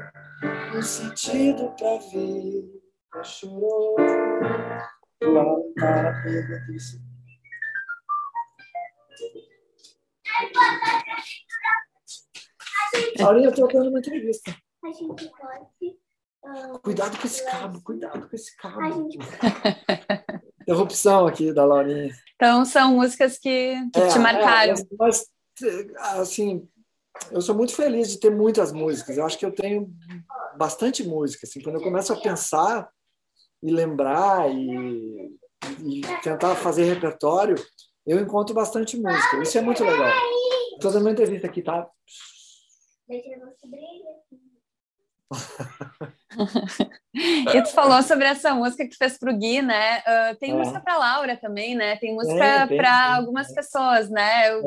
um 0.76 0.82
sentido 0.82 1.68
pra 1.76 1.98
vida, 1.98 3.24
chorou 3.24 3.96
para 5.74 6.10
a 6.10 6.22
perda 6.22 6.60
desse. 6.68 7.02
Aurinha, 13.20 13.46
eu 13.46 13.50
estou 13.50 13.66
dando 13.66 13.90
uma 13.90 13.98
entrevista. 13.98 14.54
A 14.84 14.92
gente 14.92 15.28
pode 15.28 15.99
Cuidado 16.82 17.18
com 17.18 17.26
esse 17.26 17.44
cabo, 17.44 17.82
cuidado 17.82 18.28
com 18.28 18.34
esse 18.34 18.56
cabo. 18.56 19.08
Interrupção 20.62 21.26
aqui 21.26 21.52
da 21.52 21.64
Laurinha. 21.64 22.14
Então, 22.34 22.64
são 22.64 22.94
músicas 22.94 23.38
que, 23.38 23.74
que 23.92 24.00
é, 24.00 24.08
te 24.08 24.18
marcaram. 24.18 24.74
É, 24.74 24.76
mas, 24.98 25.26
assim, 26.18 26.66
eu 27.30 27.40
sou 27.42 27.54
muito 27.54 27.74
feliz 27.74 28.10
de 28.10 28.18
ter 28.18 28.30
muitas 28.30 28.72
músicas. 28.72 29.16
Eu 29.16 29.26
acho 29.26 29.38
que 29.38 29.44
eu 29.44 29.52
tenho 29.52 29.92
bastante 30.56 31.06
música. 31.06 31.46
Assim, 31.46 31.60
quando 31.60 31.76
eu 31.76 31.82
começo 31.82 32.12
a 32.12 32.20
pensar 32.20 32.90
e 33.62 33.70
lembrar 33.70 34.50
e, 34.50 35.36
e 35.82 36.00
tentar 36.22 36.54
fazer 36.56 36.84
repertório, 36.84 37.56
eu 38.06 38.18
encontro 38.18 38.54
bastante 38.54 38.98
música. 38.98 39.42
Isso 39.42 39.58
é 39.58 39.60
muito 39.60 39.84
legal. 39.84 40.12
Estou 40.74 40.90
dando 40.90 41.02
uma 41.02 41.12
entrevista 41.12 41.46
aqui, 41.46 41.62
tá? 41.62 41.88
Deixa 43.06 43.28
eu 43.28 43.40
e 47.14 47.62
tu 47.62 47.70
falou 47.70 48.02
sobre 48.02 48.26
essa 48.26 48.54
música 48.54 48.84
que 48.84 48.90
tu 48.90 48.96
fez 48.96 49.18
pro 49.18 49.36
Gui, 49.36 49.62
né? 49.62 49.98
Uh, 50.00 50.36
tem 50.36 50.52
é. 50.52 50.54
música 50.54 50.80
para 50.80 50.98
Laura 50.98 51.36
também, 51.36 51.74
né? 51.74 51.96
Tem 51.96 52.14
música 52.14 52.66
para 52.66 53.16
algumas 53.16 53.52
pessoas, 53.52 54.10
né? 54.10 54.50
Eu, 54.50 54.62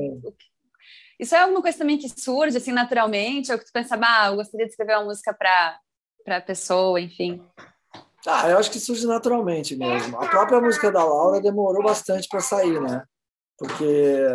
isso 1.20 1.36
é 1.36 1.40
alguma 1.40 1.62
coisa 1.62 1.78
também 1.78 1.98
que 1.98 2.10
surge 2.10 2.58
assim 2.58 2.72
naturalmente, 2.72 3.52
ou 3.52 3.58
que 3.60 3.66
tu 3.66 3.72
pensa, 3.74 4.00
ah, 4.02 4.28
eu 4.28 4.36
gostaria 4.36 4.66
de 4.66 4.72
escrever 4.72 4.96
uma 4.98 5.06
música 5.06 5.34
para 5.34 5.80
para 6.24 6.40
pessoa, 6.40 7.02
enfim? 7.02 7.46
Ah, 8.26 8.50
eu 8.50 8.58
acho 8.58 8.72
que 8.72 8.80
surge 8.80 9.06
naturalmente 9.06 9.76
mesmo. 9.76 10.18
A 10.18 10.28
própria 10.30 10.62
música 10.62 10.90
da 10.90 11.04
Laura 11.04 11.42
demorou 11.42 11.84
bastante 11.84 12.28
para 12.30 12.40
sair, 12.40 12.80
né? 12.80 13.04
Porque 13.58 14.26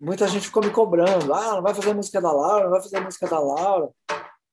muita 0.00 0.28
gente 0.28 0.46
ficou 0.46 0.62
me 0.62 0.70
cobrando. 0.70 1.34
Ah, 1.34 1.54
não 1.54 1.62
vai 1.62 1.74
fazer 1.74 1.92
música 1.92 2.20
da 2.20 2.30
Laura, 2.30 2.64
não 2.64 2.70
vai 2.70 2.80
fazer 2.80 3.00
música 3.00 3.26
da 3.26 3.40
Laura. 3.40 3.90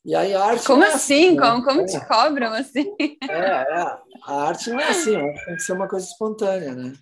E 0.03 0.15
aí 0.15 0.33
a 0.33 0.43
arte. 0.43 0.65
Como 0.65 0.83
é 0.83 0.87
assim? 0.93 1.27
assim? 1.27 1.37
Como, 1.37 1.63
como 1.63 1.81
é. 1.81 1.85
te 1.85 2.05
cobram 2.07 2.53
assim? 2.53 2.91
É, 2.99 3.37
é, 3.37 3.97
a 4.25 4.33
arte 4.47 4.69
não 4.71 4.79
é 4.79 4.89
assim, 4.89 5.13
tem 5.45 5.55
que 5.55 5.61
ser 5.61 5.73
uma 5.73 5.87
coisa 5.87 6.05
espontânea, 6.05 6.73
né? 6.73 6.93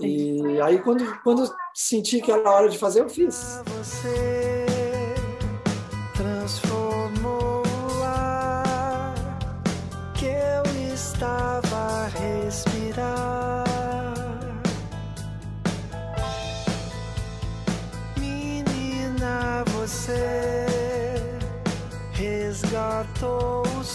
E 0.00 0.60
aí 0.62 0.78
quando, 0.80 1.20
quando 1.22 1.50
senti 1.74 2.20
que 2.20 2.30
era 2.30 2.50
hora 2.50 2.68
de 2.68 2.78
fazer, 2.78 3.00
eu 3.00 3.08
fiz. 3.08 3.62
Você 3.78 4.43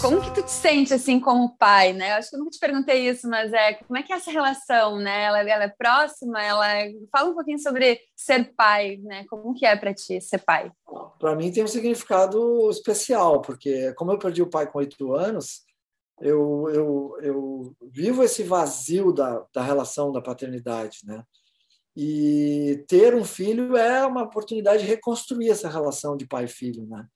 como 0.00 0.20
que 0.20 0.34
tu 0.34 0.42
te 0.42 0.50
sente 0.50 0.94
assim 0.94 1.20
como 1.20 1.56
pai, 1.56 1.92
né? 1.92 2.12
Eu 2.12 2.16
acho 2.16 2.30
que 2.30 2.36
eu 2.36 2.40
nunca 2.40 2.50
te 2.50 2.58
perguntei 2.58 3.08
isso, 3.08 3.28
mas 3.28 3.52
é 3.52 3.74
como 3.74 3.98
é 3.98 4.02
que 4.02 4.12
é 4.12 4.16
essa 4.16 4.30
relação, 4.30 4.98
né? 4.98 5.24
Ela, 5.24 5.40
ela 5.40 5.64
é 5.64 5.68
próxima, 5.68 6.42
ela 6.42 6.66
é... 6.74 6.92
fala 7.12 7.30
um 7.30 7.34
pouquinho 7.34 7.58
sobre 7.58 8.00
ser 8.16 8.52
pai, 8.56 8.98
né? 9.02 9.24
Como 9.28 9.54
que 9.54 9.66
é 9.66 9.76
para 9.76 9.92
ti 9.92 10.20
ser 10.20 10.38
pai? 10.38 10.70
Para 11.18 11.36
mim 11.36 11.52
tem 11.52 11.62
um 11.62 11.68
significado 11.68 12.70
especial, 12.70 13.42
porque 13.42 13.92
como 13.94 14.12
eu 14.12 14.18
perdi 14.18 14.42
o 14.42 14.50
pai 14.50 14.66
com 14.66 14.78
oito 14.78 15.14
anos, 15.14 15.62
eu, 16.20 16.68
eu, 16.72 17.16
eu 17.22 17.76
vivo 17.92 18.22
esse 18.22 18.42
vazio 18.42 19.12
da, 19.12 19.44
da 19.54 19.62
relação 19.62 20.10
da 20.12 20.22
paternidade, 20.22 20.98
né? 21.04 21.22
E 21.96 22.84
ter 22.88 23.14
um 23.14 23.24
filho 23.24 23.76
é 23.76 24.06
uma 24.06 24.22
oportunidade 24.22 24.82
de 24.82 24.88
reconstruir 24.88 25.50
essa 25.50 25.68
relação 25.68 26.16
de 26.16 26.26
pai 26.26 26.44
e 26.44 26.48
filho, 26.48 26.86
né? 26.86 27.06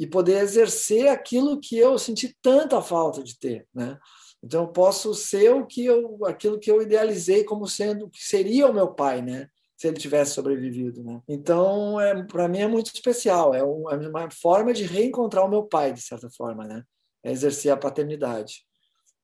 E 0.00 0.06
poder 0.06 0.40
exercer 0.40 1.08
aquilo 1.08 1.60
que 1.60 1.76
eu 1.76 1.98
senti 1.98 2.34
tanta 2.40 2.80
falta 2.80 3.22
de 3.22 3.38
ter, 3.38 3.68
né? 3.74 3.98
Então 4.42 4.62
eu 4.62 4.68
posso 4.68 5.12
ser 5.12 5.52
o 5.52 5.66
que 5.66 5.84
eu, 5.84 6.24
aquilo 6.24 6.58
que 6.58 6.70
eu 6.70 6.80
idealizei 6.80 7.44
como 7.44 7.68
sendo 7.68 8.08
que 8.08 8.18
seria 8.18 8.66
o 8.66 8.72
meu 8.72 8.94
pai, 8.94 9.20
né? 9.20 9.48
Se 9.76 9.88
ele 9.88 9.98
tivesse 9.98 10.32
sobrevivido, 10.32 11.04
né? 11.04 11.20
Então 11.28 12.00
é 12.00 12.24
para 12.24 12.48
mim 12.48 12.60
é 12.60 12.66
muito 12.66 12.86
especial, 12.86 13.54
é 13.54 13.62
uma, 13.62 13.92
é 13.92 14.08
uma 14.08 14.30
forma 14.30 14.72
de 14.72 14.84
reencontrar 14.84 15.44
o 15.44 15.50
meu 15.50 15.64
pai 15.64 15.92
de 15.92 16.00
certa 16.00 16.30
forma, 16.30 16.66
né? 16.66 16.82
É 17.22 17.30
exercer 17.30 17.70
a 17.70 17.76
paternidade. 17.76 18.64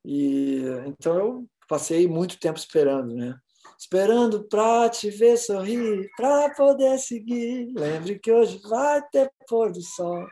E 0.05 0.61
então 0.85 1.17
eu 1.17 1.47
passei 1.67 2.07
muito 2.07 2.39
tempo 2.39 2.59
esperando, 2.59 3.15
né? 3.15 3.35
Esperando 3.79 4.47
para 4.47 4.87
te 4.89 5.09
ver 5.09 5.37
sorrir, 5.37 6.07
para 6.15 6.53
poder 6.53 6.99
seguir. 6.99 7.73
Lembre 7.75 8.19
que 8.19 8.31
hoje 8.31 8.59
vai 8.69 9.01
ter 9.09 9.31
pôr 9.47 9.71
do 9.71 9.81
sol. 9.81 10.23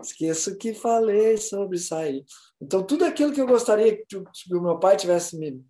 Esqueço 0.00 0.56
que 0.56 0.72
falei 0.72 1.36
sobre 1.36 1.78
sair. 1.78 2.24
Então, 2.60 2.82
tudo 2.82 3.04
aquilo 3.04 3.32
que 3.32 3.40
eu 3.40 3.46
gostaria 3.46 3.96
que 3.96 4.16
o 4.16 4.60
meu 4.60 4.78
pai 4.78 4.96
tivesse 4.96 5.36
me 5.36 5.60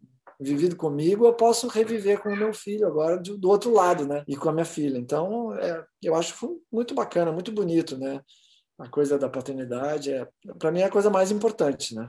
vivido 0.41 0.77
comigo, 0.77 1.25
eu 1.25 1.35
posso 1.35 1.69
reviver 1.69 2.21
com 2.21 2.31
o 2.31 2.37
meu 2.37 2.53
filho 2.53 2.87
agora 2.87 3.17
do 3.17 3.49
outro 3.49 3.73
lado, 3.73 4.07
né? 4.07 4.25
E 4.27 4.37
com 4.37 4.49
a 4.49 4.53
minha 4.53 4.65
filha. 4.65 4.99
Então, 4.99 5.55
é, 5.55 5.85
eu 6.03 6.15
acho 6.15 6.61
muito 6.71 6.95
bacana, 6.95 7.33
muito 7.33 7.53
bonito, 7.53 7.97
né? 7.97 8.21
A 8.79 8.89
coisa 8.89 9.19
da 9.19 9.29
paternidade 9.29 10.13
é, 10.13 10.27
para 10.59 10.73
mim, 10.73 10.81
é 10.81 10.85
a 10.85 10.91
coisa 10.91 11.11
mais 11.11 11.31
importante, 11.31 11.95
né? 11.95 12.09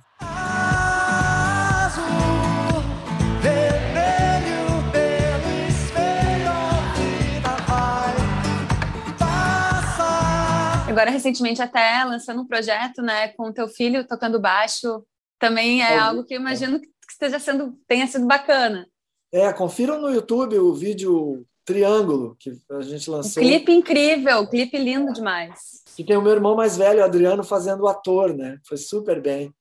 Agora, 10.94 11.10
recentemente, 11.10 11.60
até 11.60 12.04
lançando 12.04 12.44
um 12.44 12.48
projeto 12.48 13.02
né, 13.02 13.30
com 13.30 13.48
o 13.48 13.54
teu 13.54 13.68
filho 13.68 14.08
tocando 14.08 14.40
baixo, 14.40 15.04
também 15.40 15.82
é 15.82 15.98
algo 15.98 16.24
que 16.24 16.36
eu 16.36 16.40
imagino 16.40 16.80
que 16.80 16.88
esteja 17.10 17.40
sendo, 17.40 17.74
tenha 17.88 18.06
sido 18.06 18.28
bacana. 18.28 18.88
É, 19.32 19.52
confiram 19.52 20.00
no 20.00 20.12
YouTube 20.12 20.60
o 20.60 20.72
vídeo 20.72 21.44
Triângulo, 21.66 22.38
que 22.40 22.52
a 22.70 22.82
gente 22.82 23.10
lançou. 23.10 23.42
Um 23.42 23.46
clipe 23.48 23.72
incrível, 23.72 24.48
clipe 24.48 24.78
lindo 24.78 25.12
demais. 25.12 25.82
E 25.98 26.04
tem 26.04 26.16
o 26.16 26.22
meu 26.22 26.32
irmão 26.32 26.56
mais 26.56 26.78
velho, 26.78 27.04
Adriano, 27.04 27.44
fazendo 27.44 27.88
ator, 27.88 28.32
né? 28.32 28.60
Foi 28.64 28.78
super 28.78 29.20
bem. 29.20 29.52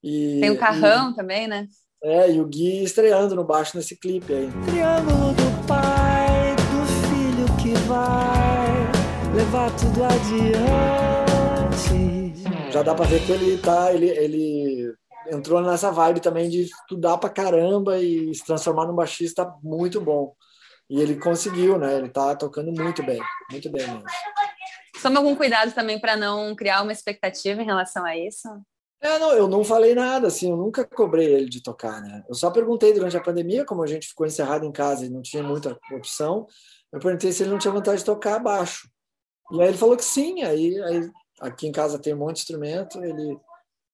E, 0.00 0.38
tem 0.40 0.50
o 0.50 0.58
Carrão 0.58 1.10
e, 1.10 1.16
também, 1.16 1.48
né? 1.48 1.66
É, 2.04 2.30
e 2.30 2.40
o 2.40 2.46
Gui 2.46 2.84
estreando 2.84 3.34
no 3.34 3.42
baixo 3.42 3.76
nesse 3.76 3.96
clipe 3.96 4.32
aí. 4.32 4.48
Triângulo 4.66 5.32
do 5.32 5.66
pai, 5.66 6.54
do 6.54 6.86
filho 7.08 7.56
que 7.60 7.74
vai 7.88 8.31
levar 9.62 9.76
tudo 9.76 10.04
adiante. 10.04 10.32
Já 12.72 12.82
dá 12.82 12.94
para 12.94 13.04
ver 13.06 13.24
que 13.24 13.32
ele 13.32 13.58
tá, 13.58 13.92
ele, 13.92 14.08
ele 14.08 14.94
entrou 15.30 15.60
nessa 15.60 15.90
vibe 15.90 16.20
também 16.20 16.48
de 16.48 16.62
estudar 16.62 17.18
pra 17.18 17.30
caramba 17.30 17.98
e 17.98 18.34
se 18.34 18.44
transformar 18.44 18.86
num 18.86 18.94
baixista 18.94 19.54
muito 19.62 20.00
bom. 20.00 20.34
E 20.90 21.00
ele 21.00 21.16
conseguiu, 21.16 21.78
né? 21.78 21.96
Ele 21.96 22.08
tá 22.08 22.34
tocando 22.34 22.72
muito 22.72 23.04
bem, 23.04 23.20
muito 23.50 23.70
bem 23.70 23.86
mesmo. 23.86 24.02
Toma 25.00 25.20
algum 25.20 25.36
cuidado 25.36 25.72
também 25.72 26.00
para 26.00 26.16
não 26.16 26.54
criar 26.54 26.82
uma 26.82 26.92
expectativa 26.92 27.62
em 27.62 27.66
relação 27.66 28.04
a 28.04 28.16
isso? 28.16 28.48
É, 29.00 29.18
não, 29.18 29.32
eu 29.32 29.48
não 29.48 29.64
falei 29.64 29.96
nada, 29.96 30.28
assim, 30.28 30.50
eu 30.50 30.56
nunca 30.56 30.84
cobrei 30.84 31.34
ele 31.34 31.48
de 31.48 31.60
tocar, 31.60 32.00
né? 32.00 32.22
Eu 32.28 32.36
só 32.36 32.52
perguntei 32.52 32.92
durante 32.92 33.16
a 33.16 33.22
pandemia, 33.22 33.64
como 33.64 33.82
a 33.82 33.86
gente 33.86 34.06
ficou 34.06 34.24
encerrado 34.24 34.64
em 34.64 34.70
casa 34.70 35.04
e 35.04 35.10
não 35.10 35.20
tinha 35.20 35.42
muita 35.42 35.76
opção, 35.92 36.46
eu 36.92 37.00
perguntei 37.00 37.32
se 37.32 37.42
ele 37.42 37.50
não 37.50 37.58
tinha 37.58 37.72
vontade 37.72 37.98
de 37.98 38.04
tocar 38.04 38.38
baixo. 38.38 38.91
E 39.52 39.60
aí 39.60 39.68
ele 39.68 39.78
falou 39.78 39.96
que 39.96 40.04
sim, 40.04 40.42
aí, 40.42 40.82
aí 40.82 41.10
aqui 41.40 41.66
em 41.66 41.72
casa 41.72 41.98
tem 41.98 42.14
um 42.14 42.18
monte 42.18 42.36
de 42.36 42.42
instrumento, 42.42 43.02
ele 43.02 43.38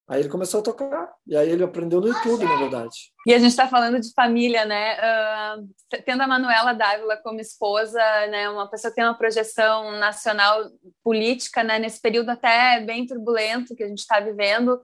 Aí 0.09 0.21
ele 0.21 0.31
começou 0.31 0.61
a 0.61 0.63
tocar, 0.63 1.13
e 1.27 1.37
aí 1.37 1.51
ele 1.51 1.63
aprendeu 1.63 2.01
no 2.01 2.09
YouTube, 2.09 2.43
na 2.43 2.57
verdade. 2.57 3.13
E 3.27 3.35
a 3.35 3.39
gente 3.39 3.51
está 3.51 3.69
falando 3.69 4.01
de 4.01 4.11
família, 4.15 4.65
né? 4.65 4.97
Uh, 4.97 5.69
tendo 6.07 6.23
a 6.23 6.27
Manuela 6.27 6.73
Dávila 6.73 7.19
como 7.19 7.41
esposa, 7.41 8.01
né? 8.31 8.49
Uma 8.49 8.71
pessoa 8.71 8.91
que 8.91 8.95
tem 8.95 9.05
uma 9.05 9.19
projeção 9.19 9.93
nacional 9.99 10.65
política, 11.05 11.63
né? 11.63 11.79
Nesse 11.79 12.01
período 12.01 12.31
até 12.31 12.81
bem 12.81 13.05
turbulento 13.05 13.77
que 13.77 13.83
a 13.83 13.87
gente 13.87 13.99
está 13.99 14.19
vivendo, 14.19 14.81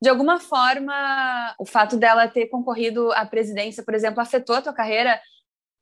de 0.00 0.08
alguma 0.08 0.38
forma, 0.38 1.56
o 1.58 1.66
fato 1.66 1.96
dela 1.96 2.28
ter 2.28 2.46
concorrido 2.46 3.10
à 3.14 3.26
presidência, 3.26 3.82
por 3.82 3.94
exemplo, 3.94 4.20
afetou 4.20 4.54
a 4.54 4.62
tua 4.62 4.72
carreira 4.72 5.20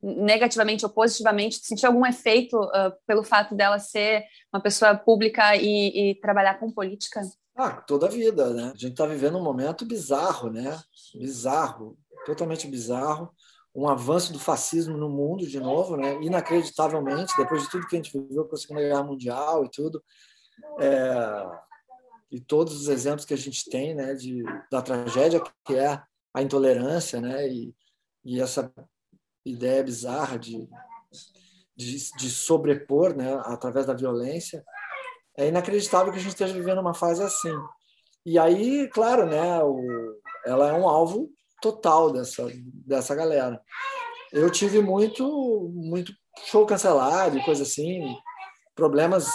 negativamente 0.07 0.85
ou 0.85 0.90
positivamente? 0.90 1.59
Sentiu 1.62 1.88
algum 1.88 2.07
efeito 2.07 2.57
uh, 2.59 2.92
pelo 3.07 3.25
fato 3.25 3.55
dela 3.57 3.79
ser 3.79 4.25
uma 4.53 4.62
pessoa 4.62 4.95
pública 4.95 5.57
e, 5.57 6.11
e, 6.11 6.14
trabalhar 6.21 6.61
com 6.61 6.71
política? 6.71 7.21
Ah, 7.57 7.73
toda 7.73 8.07
a 8.07 8.11
vida, 8.11 8.51
né? 8.55 8.64
A 8.66 8.79
gente 8.79 8.92
está 8.92 9.05
vivendo 9.05 9.37
um 9.37 9.42
momento 9.42 9.85
bizarro, 9.85 10.51
né? 10.51 10.79
Bizarro, 11.14 11.99
totalmente 12.25 12.69
bizarro. 12.69 13.31
Um 13.75 13.88
avanço 13.88 14.33
do 14.33 14.38
fascismo 14.38 14.97
no 14.97 15.09
mundo 15.09 15.47
de 15.47 15.59
novo, 15.59 15.97
né? 15.97 16.14
Inacreditavelmente, 16.23 17.35
depois 17.37 17.62
de 17.62 17.71
tudo 17.71 17.87
que 17.87 17.97
a 17.97 17.99
gente 17.99 18.16
viveu 18.16 18.45
com 18.45 18.55
a 18.55 18.59
Segunda 18.59 18.83
Guerra 18.83 19.03
Mundial 19.03 19.64
e 19.64 19.71
tudo. 19.71 20.03
É... 20.79 21.66
E 22.31 22.40
todos 22.40 22.81
os 22.81 22.88
exemplos 22.88 23.25
que 23.25 23.35
a 23.35 23.38
gente 23.38 23.69
tem, 23.69 23.95
né? 23.95 24.14
De, 24.14 24.45
da 24.71 24.81
tragédia 24.81 25.42
que 25.64 25.75
é 25.75 26.01
a 26.33 26.42
intolerância, 26.42 27.21
né? 27.21 27.49
E, 27.49 27.75
e 28.25 28.40
essa 28.40 28.73
ideia 29.46 29.82
bizarra 29.82 30.38
de, 30.38 30.68
de, 31.76 32.11
de, 32.16 32.30
sobrepor 32.30 33.14
né, 33.14 33.35
através 33.44 33.87
da 33.87 33.94
violência. 33.94 34.64
É 35.37 35.48
inacreditável 35.48 36.12
que 36.12 36.18
a 36.18 36.22
gente 36.22 36.32
esteja 36.32 36.54
vivendo 36.54 36.80
uma 36.80 36.94
fase 36.94 37.22
assim. 37.22 37.54
E 38.24 38.38
aí, 38.38 38.88
claro, 38.88 39.26
né, 39.26 39.62
o, 39.62 40.18
ela 40.44 40.68
é 40.68 40.72
um 40.72 40.88
alvo 40.88 41.30
total 41.61 42.12
dessa, 42.12 42.46
dessa 42.85 43.14
galera. 43.14 43.61
Eu 44.32 44.50
tive 44.50 44.80
muito, 44.80 45.70
muito 45.72 46.12
show 46.44 46.66
cancelado 46.66 47.38
e 47.38 47.44
coisa 47.44 47.62
assim, 47.62 48.16
problemas, 48.74 49.32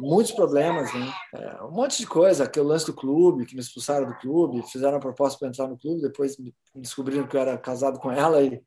muitos 0.00 0.32
problemas, 0.32 0.92
né? 0.92 1.12
É, 1.34 1.62
um 1.62 1.70
monte 1.70 1.98
de 1.98 2.06
coisa, 2.06 2.44
aquele 2.44 2.66
lance 2.66 2.86
do 2.86 2.92
clube, 2.92 3.46
que 3.46 3.54
me 3.54 3.60
expulsaram 3.60 4.06
do 4.08 4.18
clube, 4.18 4.62
fizeram 4.70 4.96
a 4.96 5.00
proposta 5.00 5.38
para 5.38 5.48
entrar 5.48 5.68
no 5.68 5.78
clube, 5.78 6.02
depois 6.02 6.36
descobriram 6.74 7.26
que 7.26 7.36
eu 7.36 7.40
era 7.40 7.56
casado 7.56 8.00
com 8.00 8.10
ela 8.10 8.42
e 8.42 8.60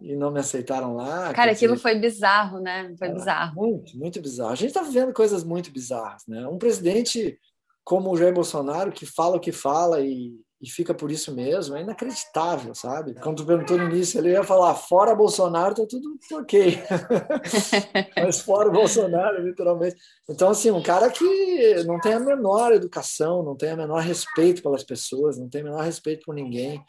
e 0.00 0.14
não 0.14 0.30
me 0.30 0.40
aceitaram 0.40 0.94
lá. 0.94 1.32
Cara, 1.32 1.52
aquilo 1.52 1.74
dizer, 1.74 1.82
foi 1.82 1.94
bizarro, 1.98 2.60
né? 2.60 2.94
Foi 2.98 3.08
bizarro. 3.08 3.54
Muito, 3.54 3.96
muito 3.98 4.20
bizarro. 4.20 4.52
A 4.52 4.56
gente 4.56 4.68
está 4.68 4.82
vivendo 4.82 5.12
coisas 5.12 5.42
muito 5.42 5.70
bizarras, 5.70 6.22
né? 6.26 6.46
Um 6.46 6.58
presidente 6.58 7.38
como 7.84 8.10
o 8.10 8.16
Jair 8.16 8.34
Bolsonaro, 8.34 8.90
que 8.90 9.06
fala 9.06 9.36
o 9.36 9.40
que 9.40 9.52
fala 9.52 10.00
e, 10.00 10.32
e 10.60 10.68
fica 10.68 10.92
por 10.92 11.10
isso 11.10 11.32
mesmo, 11.32 11.76
é 11.76 11.82
inacreditável, 11.82 12.74
sabe? 12.74 13.14
Quando 13.14 13.38
tu 13.38 13.46
perguntou 13.46 13.78
no 13.78 13.84
início, 13.84 14.18
ele 14.18 14.32
ia 14.32 14.42
falar, 14.42 14.74
fora 14.74 15.14
Bolsonaro, 15.14 15.74
tá 15.74 15.86
tudo 15.88 16.18
ok. 16.32 16.82
Mas 18.16 18.40
fora 18.40 18.70
Bolsonaro, 18.70 19.40
literalmente. 19.40 19.96
Então, 20.28 20.50
assim, 20.50 20.70
um 20.72 20.82
cara 20.82 21.08
que 21.10 21.84
não 21.86 22.00
tem 22.00 22.14
a 22.14 22.20
menor 22.20 22.72
educação, 22.72 23.44
não 23.44 23.56
tem 23.56 23.70
a 23.70 23.76
menor 23.76 24.00
respeito 24.00 24.62
pelas 24.62 24.82
pessoas, 24.82 25.38
não 25.38 25.48
tem 25.48 25.62
o 25.62 25.66
menor 25.66 25.84
respeito 25.84 26.24
por 26.26 26.34
ninguém, 26.34 26.82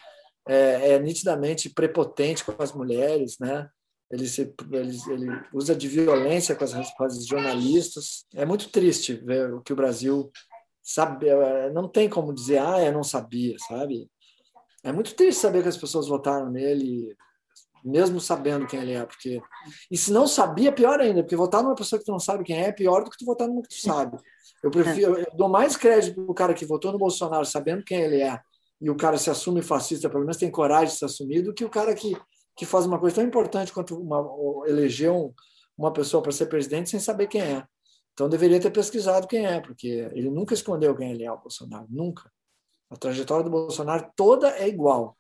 é, 0.48 0.92
é 0.92 1.00
nitidamente 1.00 1.70
prepotente 1.70 2.44
com 2.44 2.54
as 2.62 2.74
mulheres, 2.74 3.38
né? 3.40 3.70
Ele, 4.10 4.28
se, 4.28 4.54
ele, 4.72 4.98
ele 5.10 5.42
usa 5.54 5.76
de 5.76 5.88
violência 5.88 6.56
com 6.56 6.64
as, 6.64 6.74
com 6.94 7.04
as 7.04 7.26
jornalistas. 7.26 8.26
É 8.34 8.46
muito 8.46 8.70
triste 8.70 9.14
ver 9.14 9.54
o 9.54 9.62
que 9.62 9.74
o 9.74 9.76
Brasil 9.76 10.32
sabe, 10.82 11.28
é, 11.28 11.70
não 11.72 11.90
tem 11.90 12.08
como 12.08 12.34
dizer, 12.34 12.60
ah, 12.60 12.82
eu 12.82 12.94
não 12.94 13.04
sabia, 13.04 13.56
sabe? 13.68 14.10
É 14.82 14.92
muito 14.94 15.14
triste 15.16 15.42
saber 15.42 15.62
que 15.62 15.68
as 15.68 15.76
pessoas 15.76 16.08
votaram 16.08 16.50
nele, 16.50 17.14
mesmo 17.84 18.22
sabendo 18.22 18.66
quem 18.66 18.80
ele 18.80 18.94
é, 18.94 19.06
porque 19.06 19.42
e 19.92 19.98
se 19.98 20.14
não 20.14 20.26
sabia, 20.26 20.72
pior 20.72 21.02
ainda, 21.02 21.22
porque 21.22 21.36
votar 21.36 21.62
numa 21.62 21.76
pessoa 21.76 22.00
que 22.00 22.06
tu 22.06 22.12
não 22.12 22.20
sabe 22.20 22.46
quem 22.46 22.58
é 22.58 22.68
é 22.68 22.72
pior 22.72 23.04
do 23.04 23.10
que 23.10 23.18
tu 23.18 23.26
votar 23.26 23.50
numa 23.50 23.62
que 23.62 23.68
tu 23.68 23.82
sabe. 23.82 24.18
Eu 24.64 24.72
prefiro, 24.72 25.18
eu 25.18 25.28
dou 25.36 25.50
mais 25.50 25.76
crédito 25.76 26.24
pro 26.24 26.34
cara 26.34 26.54
que 26.54 26.66
votou 26.66 26.94
no 26.94 26.98
Bolsonaro 26.98 27.46
sabendo 27.46 27.84
quem 27.84 28.00
ele 28.00 28.22
é 28.22 28.40
e 28.80 28.90
o 28.90 28.96
cara 28.96 29.18
se 29.18 29.30
assume 29.30 29.62
fascista, 29.62 30.10
pelo 30.10 30.22
menos 30.22 30.38
tem 30.38 30.52
coragem 30.52 30.94
de 30.94 31.00
se 31.00 31.06
assumir, 31.06 31.42
do 31.42 31.54
que 31.54 31.66
o 31.66 31.70
cara 31.70 31.94
que 31.96 32.16
que 32.58 32.66
faz 32.66 32.88
uma 32.88 33.00
coisa 33.00 33.18
tão 33.18 33.24
importante 33.24 33.72
quanto 33.72 33.96
uma, 33.96 34.20
eleger 34.68 35.12
um, 35.12 35.32
uma 35.78 35.94
pessoa 35.94 36.24
para 36.24 36.32
ser 36.32 36.48
presidente 36.48 36.90
sem 36.90 37.00
saber 37.00 37.28
quem 37.28 37.42
é. 37.42 37.64
Então 38.14 38.28
deveria 38.28 38.60
ter 38.60 38.72
pesquisado 38.72 39.28
quem 39.28 39.46
é, 39.46 39.62
porque 39.62 40.10
ele 40.12 40.32
nunca 40.32 40.56
escondeu 40.56 40.96
quem 40.96 41.12
ele 41.12 41.24
é, 41.24 41.32
o 41.32 41.38
Bolsonaro, 41.38 41.86
nunca. 41.88 42.32
A 42.90 42.98
trajetória 42.98 43.44
do 43.44 43.52
Bolsonaro 43.52 44.12
toda 44.16 44.50
é 44.58 44.68
igual. 44.68 45.16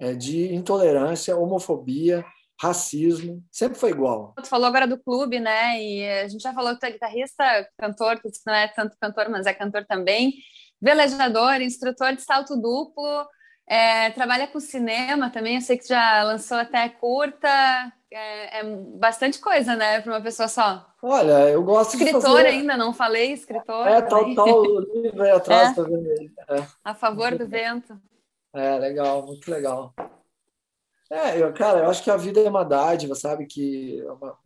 É 0.00 0.12
de 0.12 0.52
intolerância, 0.52 1.36
homofobia, 1.36 2.24
racismo, 2.60 3.44
sempre 3.48 3.78
foi 3.78 3.90
igual. 3.90 4.34
Tu 4.42 4.48
falou 4.48 4.66
agora 4.66 4.88
do 4.88 5.00
clube, 5.00 5.38
né? 5.38 5.80
E 5.80 6.04
a 6.04 6.26
gente 6.26 6.42
já 6.42 6.52
falou 6.52 6.74
que 6.74 6.80
tu 6.80 6.86
é 6.86 6.90
guitarrista, 6.90 7.44
cantor, 7.78 8.20
que 8.20 8.28
não 8.44 8.54
é 8.54 8.66
tanto 8.66 8.96
cantor, 9.00 9.28
mas 9.28 9.46
é 9.46 9.54
cantor 9.54 9.86
também, 9.86 10.32
velejador, 10.82 11.62
instrutor 11.62 12.14
de 12.14 12.22
salto 12.22 12.60
duplo, 12.60 13.26
é, 13.68 14.10
trabalha 14.10 14.48
com 14.48 14.58
cinema 14.58 15.30
também, 15.30 15.54
eu 15.54 15.60
sei 15.60 15.78
que 15.78 15.86
já 15.86 16.24
lançou 16.24 16.58
até 16.58 16.88
curta, 16.88 17.48
é, 18.10 18.58
é 18.58 18.64
bastante 18.96 19.38
coisa, 19.38 19.76
né, 19.76 20.00
para 20.00 20.12
uma 20.12 20.20
pessoa 20.20 20.48
só. 20.48 20.84
Olha, 21.00 21.48
eu 21.48 21.62
gosto 21.62 21.94
escritor 21.94 22.20
de 22.20 22.26
fazer... 22.26 22.46
ainda, 22.46 22.76
não 22.76 22.92
falei, 22.92 23.32
escritor. 23.32 23.86
É, 23.86 24.02
tal, 24.02 24.34
tal, 24.34 24.62
livro 24.80 25.22
aí 25.22 25.30
atrás, 25.32 25.70
é. 25.70 25.74
tá 25.74 25.82
vendo 25.82 26.08
É. 26.10 26.66
A 26.84 26.94
favor 26.94 27.36
do 27.38 27.46
vento. 27.46 27.96
É, 28.52 28.78
legal, 28.78 29.24
muito 29.24 29.50
legal. 29.50 29.94
É, 31.10 31.40
eu, 31.40 31.52
cara, 31.52 31.80
eu 31.80 31.90
acho 31.90 32.02
que 32.02 32.10
a 32.10 32.16
vida 32.16 32.40
é 32.40 32.48
uma 32.48 32.64
dádiva, 32.64 33.14
sabe, 33.14 33.46
que 33.46 34.00
é 34.00 34.12
uma, 34.12 34.36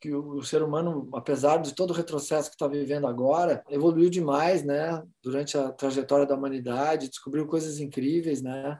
que 0.00 0.14
o 0.14 0.42
ser 0.42 0.62
humano, 0.62 1.08
apesar 1.14 1.58
de 1.58 1.74
todo 1.74 1.90
o 1.90 1.94
retrocesso 1.94 2.50
que 2.50 2.54
está 2.54 2.68
vivendo 2.68 3.06
agora, 3.06 3.62
evoluiu 3.68 4.10
demais, 4.10 4.62
né? 4.62 5.02
Durante 5.22 5.56
a 5.56 5.72
trajetória 5.72 6.26
da 6.26 6.34
humanidade, 6.34 7.08
descobriu 7.08 7.46
coisas 7.46 7.80
incríveis, 7.80 8.42
né? 8.42 8.78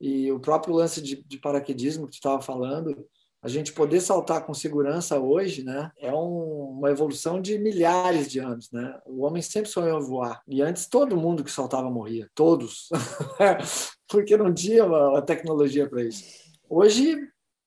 E 0.00 0.30
o 0.32 0.40
próprio 0.40 0.74
lance 0.74 1.00
de, 1.00 1.22
de 1.24 1.38
paraquedismo 1.38 2.06
que 2.06 2.12
tu 2.12 2.14
estava 2.14 2.40
falando, 2.42 3.06
a 3.44 3.48
gente 3.48 3.74
poder 3.74 4.00
saltar 4.00 4.46
com 4.46 4.54
segurança 4.54 5.20
hoje, 5.20 5.62
né? 5.62 5.90
É 5.98 6.10
um, 6.10 6.78
uma 6.78 6.90
evolução 6.90 7.42
de 7.42 7.58
milhares 7.58 8.30
de 8.30 8.38
anos, 8.38 8.70
né? 8.72 8.98
O 9.04 9.22
homem 9.22 9.42
sempre 9.42 9.68
sonhou 9.68 10.00
voar. 10.00 10.40
E 10.48 10.62
antes 10.62 10.86
todo 10.86 11.16
mundo 11.16 11.44
que 11.44 11.50
saltava 11.50 11.90
morria, 11.90 12.26
todos, 12.34 12.88
porque 14.08 14.34
não 14.34 14.52
tinha 14.52 14.86
uma, 14.86 15.10
uma 15.10 15.22
tecnologia 15.22 15.86
para 15.86 16.02
isso. 16.02 16.24
Hoje 16.70 17.18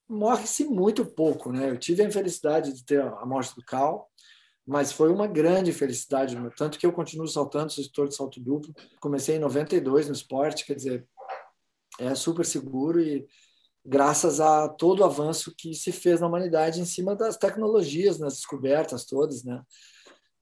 morre-se 0.10 0.65
muito 0.65 1.06
pouco, 1.06 1.52
né? 1.52 1.70
Eu 1.70 1.78
tive 1.78 2.02
a 2.02 2.06
infelicidade 2.06 2.74
de 2.74 2.86
ter 2.86 3.02
a 3.02 3.26
morte 3.26 3.56
do 3.56 3.63
Cal, 3.63 4.10
mas 4.65 4.91
foi 4.91 5.12
uma 5.12 5.28
grande 5.28 5.72
felicidade, 5.72 6.38
tanto 6.58 6.78
que 6.78 6.86
eu 6.86 6.91
continuo 6.91 7.28
saltando, 7.28 7.72
sou 7.72 7.82
instrutor 7.82 8.10
de 8.10 8.15
salto 8.15 8.39
duplo. 8.39 8.74
Comecei 9.00 9.38
em 9.38 9.39
92 9.39 10.08
no 10.08 10.13
esporte, 10.13 10.65
quer 10.65 10.76
dizer, 10.76 11.08
é 12.00 12.13
super 12.15 12.46
seguro 12.46 13.02
e 13.02 13.26
graças 13.86 14.41
a 14.41 14.67
todo 14.67 15.00
o 15.00 15.06
avanço 15.06 15.54
que 15.58 15.74
se 15.74 15.91
fez 15.91 16.20
na 16.20 16.28
humanidade 16.28 16.82
em 16.82 16.86
cima 16.86 17.15
das 17.15 17.38
tecnologias, 17.38 18.20
nas 18.20 18.34
descobertas 18.36 19.06
todas, 19.06 19.43
né? 19.43 19.62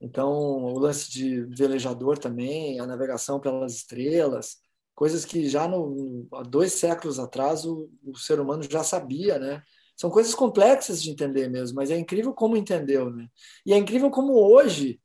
Então, 0.01 0.31
o 0.33 0.79
lance 0.79 1.09
de 1.09 1.43
velejador 1.55 2.17
também, 2.17 2.79
a 2.79 2.85
navegação 2.85 3.39
pelas 3.39 3.75
estrelas, 3.75 4.57
coisas 4.95 5.25
que 5.25 5.47
já 5.47 5.67
no, 5.67 6.25
há 6.33 6.41
dois 6.41 6.73
séculos 6.73 7.19
atrás 7.19 7.65
o, 7.65 7.89
o, 8.03 8.17
ser 8.17 8.39
humano 8.39 8.63
já 8.63 8.83
sabia, 8.83 9.37
né? 9.37 9.61
São 9.95 10.09
coisas 10.09 10.33
complexas 10.33 11.03
de 11.03 11.11
entender 11.11 11.49
mesmo, 11.49 11.75
mas 11.75 11.91
é 11.91 11.97
incrível 11.97 12.33
como 12.33 12.57
entendeu, 12.57 13.09
né? 13.09 13.27
E 13.65 13.73
é 13.73 13.77
incrível 13.77 14.09
como 14.09 14.33
hoje, 14.33 14.99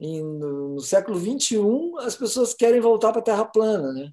em, 0.00 0.22
no, 0.22 0.74
no 0.74 0.80
século 0.80 1.18
21, 1.18 1.98
as 1.98 2.16
pessoas 2.16 2.54
querem 2.54 2.80
voltar 2.80 3.12
para 3.12 3.20
a 3.20 3.24
Terra 3.24 3.44
plana, 3.44 3.92
né? 3.92 4.10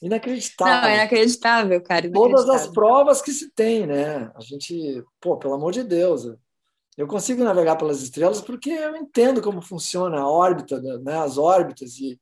Inacreditável. 0.00 0.82
Não, 0.82 0.88
é 0.88 0.94
inacreditável, 0.94 1.82
cara. 1.82 2.06
Inacreditável. 2.06 2.46
Todas 2.46 2.48
as 2.48 2.66
provas 2.68 3.20
que 3.20 3.32
se 3.32 3.50
tem, 3.50 3.86
né? 3.86 4.30
A 4.34 4.40
gente, 4.40 5.02
pô, 5.20 5.36
pelo 5.36 5.54
amor 5.54 5.72
de 5.72 5.82
Deus, 5.82 6.24
eu 6.96 7.06
consigo 7.06 7.42
navegar 7.42 7.76
pelas 7.76 8.00
estrelas 8.00 8.40
porque 8.40 8.70
eu 8.70 8.96
entendo 8.96 9.42
como 9.42 9.60
funciona 9.60 10.20
a 10.20 10.28
órbita, 10.28 10.80
né? 11.00 11.18
As 11.18 11.36
órbitas 11.36 11.98
e 11.98 12.18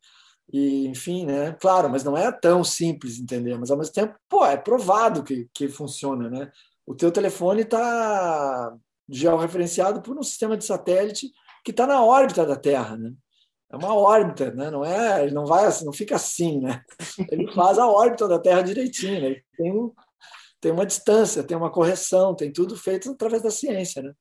e 0.52 0.86
enfim, 0.86 1.26
né? 1.26 1.52
Claro, 1.54 1.88
mas 1.90 2.04
não 2.04 2.16
é 2.16 2.30
tão 2.30 2.62
simples 2.62 3.18
entender, 3.18 3.58
mas 3.58 3.70
ao 3.70 3.76
mesmo 3.76 3.92
tempo, 3.92 4.14
pô, 4.28 4.44
é 4.44 4.56
provado 4.56 5.24
que, 5.24 5.48
que 5.52 5.68
funciona, 5.68 6.30
né? 6.30 6.50
O 6.86 6.94
teu 6.94 7.10
telefone 7.10 7.62
está 7.62 8.74
georreferenciado 9.08 10.00
por 10.02 10.16
um 10.16 10.22
sistema 10.22 10.56
de 10.56 10.64
satélite 10.64 11.30
que 11.64 11.72
está 11.72 11.86
na 11.86 12.02
órbita 12.02 12.46
da 12.46 12.56
Terra, 12.56 12.96
né? 12.96 13.12
É 13.70 13.76
uma 13.76 13.94
órbita, 13.94 14.52
né? 14.52 14.70
Não 14.70 14.84
é, 14.84 15.24
ele 15.24 15.34
não 15.34 15.44
vai, 15.44 15.68
não 15.82 15.92
fica 15.92 16.14
assim, 16.14 16.60
né? 16.60 16.82
Ele 17.30 17.50
faz 17.52 17.78
a 17.78 17.88
órbita 17.88 18.28
da 18.28 18.38
Terra 18.38 18.62
direitinho, 18.62 19.20
né? 19.20 19.40
Tem, 19.56 19.72
um, 19.72 19.92
tem 20.60 20.70
uma 20.70 20.86
distância, 20.86 21.42
tem 21.42 21.56
uma 21.56 21.70
correção, 21.70 22.34
tem 22.36 22.52
tudo 22.52 22.76
feito 22.76 23.10
através 23.10 23.42
da 23.42 23.50
ciência, 23.50 24.02
né? 24.02 24.12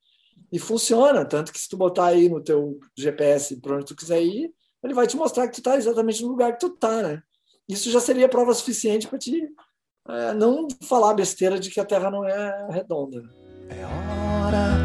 E 0.52 0.58
funciona, 0.58 1.24
tanto 1.24 1.54
que 1.54 1.60
se 1.60 1.70
tu 1.70 1.78
botar 1.78 2.08
aí 2.08 2.28
no 2.28 2.42
teu 2.42 2.80
GPS 2.98 3.62
para 3.62 3.76
onde 3.76 3.86
tu 3.86 3.96
quiser 3.96 4.22
ir, 4.24 4.52
ele 4.86 4.94
vai 4.94 5.08
te 5.08 5.18
mostrar 5.18 5.48
que 5.48 5.56
tu 5.56 5.60
está 5.60 5.76
exatamente 5.76 6.22
no 6.22 6.30
lugar 6.30 6.54
que 6.54 6.60
tu 6.60 6.68
está, 6.68 7.02
né? 7.02 7.22
Isso 7.68 7.90
já 7.90 8.00
seria 8.00 8.30
prova 8.30 8.54
suficiente 8.54 9.08
para 9.08 9.18
te 9.18 9.50
é, 10.08 10.34
não 10.34 10.68
falar 10.84 11.16
besteira 11.16 11.60
de 11.60 11.72
que 11.72 11.80
a 11.80 11.86
Terra 11.86 12.12
não 12.12 12.24
é 12.24 12.68
redonda. 12.70 13.24
É 13.70 13.84
hora 13.84 14.78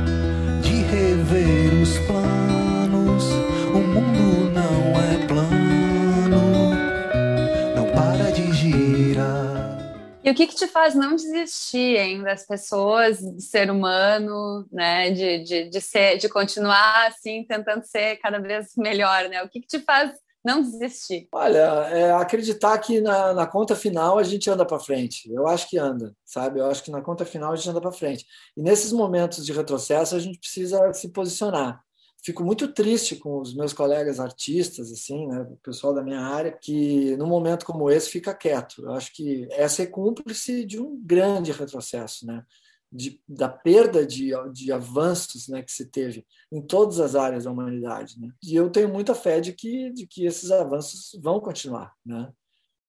de 0.63 0.71
rever 0.71 1.83
os 1.83 1.99
planos. 2.07 2.40
E 10.31 10.33
o 10.33 10.35
que, 10.37 10.47
que 10.47 10.55
te 10.55 10.69
faz 10.69 10.95
não 10.95 11.17
desistir 11.17 11.97
hein, 11.99 12.23
das 12.23 12.47
pessoas, 12.47 13.21
do 13.21 13.41
ser 13.41 13.69
humano, 13.69 14.65
né? 14.71 15.11
De, 15.11 15.43
de, 15.43 15.69
de, 15.69 15.81
ser, 15.81 16.19
de 16.19 16.29
continuar 16.29 17.09
assim, 17.09 17.43
tentando 17.43 17.83
ser 17.83 18.17
cada 18.19 18.39
vez 18.39 18.69
melhor, 18.77 19.29
né? 19.29 19.43
O 19.43 19.49
que, 19.49 19.61
que 19.61 19.67
te 19.67 19.81
faz 19.81 20.13
não 20.45 20.63
desistir? 20.63 21.27
Olha, 21.35 21.59
é 21.91 22.13
acreditar 22.13 22.79
que 22.79 23.01
na, 23.01 23.35
na 23.35 23.45
conta 23.45 23.75
final 23.75 24.21
a 24.21 24.23
gente 24.23 24.49
anda 24.49 24.65
para 24.65 24.79
frente. 24.79 25.29
Eu 25.33 25.49
acho 25.49 25.69
que 25.69 25.77
anda, 25.77 26.15
sabe? 26.25 26.61
Eu 26.61 26.71
acho 26.71 26.85
que 26.85 26.93
na 26.93 27.03
conta 27.03 27.25
final 27.25 27.53
a 27.53 27.57
gente 27.57 27.69
anda 27.69 27.81
para 27.81 27.91
frente. 27.91 28.25
E 28.57 28.63
nesses 28.63 28.93
momentos 28.93 29.45
de 29.45 29.53
retrocesso 29.53 30.15
a 30.15 30.21
gente 30.21 30.39
precisa 30.39 30.93
se 30.93 31.09
posicionar 31.09 31.83
fico 32.23 32.45
muito 32.45 32.69
triste 32.73 33.17
com 33.17 33.41
os 33.41 33.55
meus 33.55 33.73
colegas 33.73 34.21
artistas, 34.21 34.93
assim, 34.93 35.27
né, 35.27 35.41
o 35.43 35.57
pessoal 35.57 35.95
da 35.95 36.03
minha 36.03 36.21
área, 36.21 36.53
que 36.53 37.17
num 37.17 37.27
momento 37.27 37.65
como 37.65 37.91
esse 37.91 38.11
fica 38.11 38.35
quieto. 38.35 38.83
Eu 38.83 38.93
acho 38.93 39.13
que 39.13 39.49
essa 39.51 39.83
é 39.83 39.87
cúmplice 39.87 40.65
de 40.65 40.81
um 40.81 41.01
grande 41.03 41.53
retrocesso, 41.53 42.27
né, 42.27 42.45
de, 42.93 43.23
da 43.29 43.49
perda 43.49 44.05
de, 44.05 44.33
de 44.53 44.73
avanços 44.73 45.49
né, 45.49 45.63
que 45.63 45.73
se 45.73 45.87
teve 45.87 46.27
em 46.51 46.61
todas 46.61 46.99
as 46.99 47.15
áreas 47.15 47.45
da 47.45 47.51
humanidade. 47.51 48.21
Né? 48.21 48.31
E 48.43 48.55
eu 48.55 48.69
tenho 48.69 48.89
muita 48.89 49.15
fé 49.15 49.41
de 49.41 49.53
que, 49.53 49.91
de 49.91 50.07
que 50.07 50.27
esses 50.27 50.51
avanços 50.51 51.19
vão 51.23 51.41
continuar, 51.41 51.95
né? 52.05 52.33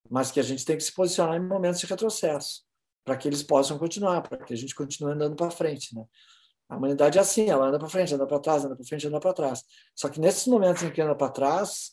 mas 0.09 0.31
que 0.31 0.39
a 0.39 0.43
gente 0.43 0.65
tem 0.65 0.75
que 0.75 0.83
se 0.83 0.93
posicionar 0.93 1.37
em 1.37 1.47
momentos 1.47 1.79
de 1.79 1.85
retrocesso 1.85 2.63
para 3.05 3.15
que 3.15 3.27
eles 3.27 3.43
possam 3.43 3.77
continuar, 3.77 4.21
para 4.21 4.43
que 4.43 4.53
a 4.53 4.57
gente 4.57 4.75
continue 4.75 5.13
andando 5.13 5.35
para 5.35 5.51
frente. 5.51 5.95
Né? 5.95 6.03
A 6.71 6.77
humanidade 6.77 7.17
é 7.17 7.21
assim, 7.21 7.49
ela 7.49 7.67
anda 7.67 7.77
para 7.77 7.89
frente, 7.89 8.15
anda 8.15 8.25
para 8.25 8.39
trás, 8.39 8.63
anda 8.63 8.77
para 8.77 8.85
frente, 8.85 9.05
anda 9.05 9.19
para 9.19 9.33
trás. 9.33 9.61
Só 9.93 10.07
que 10.07 10.21
nesses 10.21 10.47
momentos 10.47 10.81
em 10.81 10.89
que 10.89 11.01
anda 11.01 11.13
para 11.13 11.29
trás, 11.29 11.91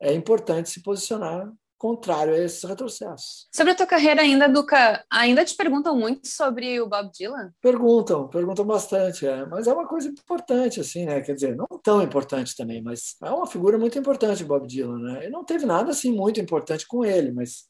é 0.00 0.12
importante 0.12 0.68
se 0.68 0.82
posicionar 0.82 1.48
contrário 1.78 2.34
a 2.34 2.38
esses 2.38 2.64
retrocessos. 2.64 3.46
Sobre 3.54 3.72
a 3.72 3.76
tua 3.76 3.86
carreira 3.86 4.22
ainda, 4.22 4.48
Duca, 4.48 5.04
ainda 5.08 5.44
te 5.44 5.54
perguntam 5.54 5.96
muito 5.96 6.26
sobre 6.26 6.80
o 6.80 6.88
Bob 6.88 7.08
Dylan? 7.12 7.52
Perguntam, 7.60 8.26
perguntam 8.26 8.64
bastante, 8.64 9.24
é. 9.24 9.46
mas 9.46 9.68
é 9.68 9.72
uma 9.72 9.86
coisa 9.86 10.08
importante, 10.08 10.80
assim, 10.80 11.04
né? 11.04 11.20
Quer 11.20 11.34
dizer, 11.34 11.54
não 11.54 11.68
tão 11.80 12.02
importante 12.02 12.56
também, 12.56 12.82
mas 12.82 13.14
é 13.22 13.30
uma 13.30 13.46
figura 13.46 13.78
muito 13.78 13.96
importante 13.96 14.42
o 14.42 14.46
Bob 14.46 14.66
Dylan, 14.66 14.98
né? 14.98 15.26
E 15.26 15.30
não 15.30 15.44
teve 15.44 15.64
nada, 15.64 15.92
assim, 15.92 16.10
muito 16.10 16.40
importante 16.40 16.84
com 16.88 17.04
ele, 17.04 17.30
mas 17.30 17.68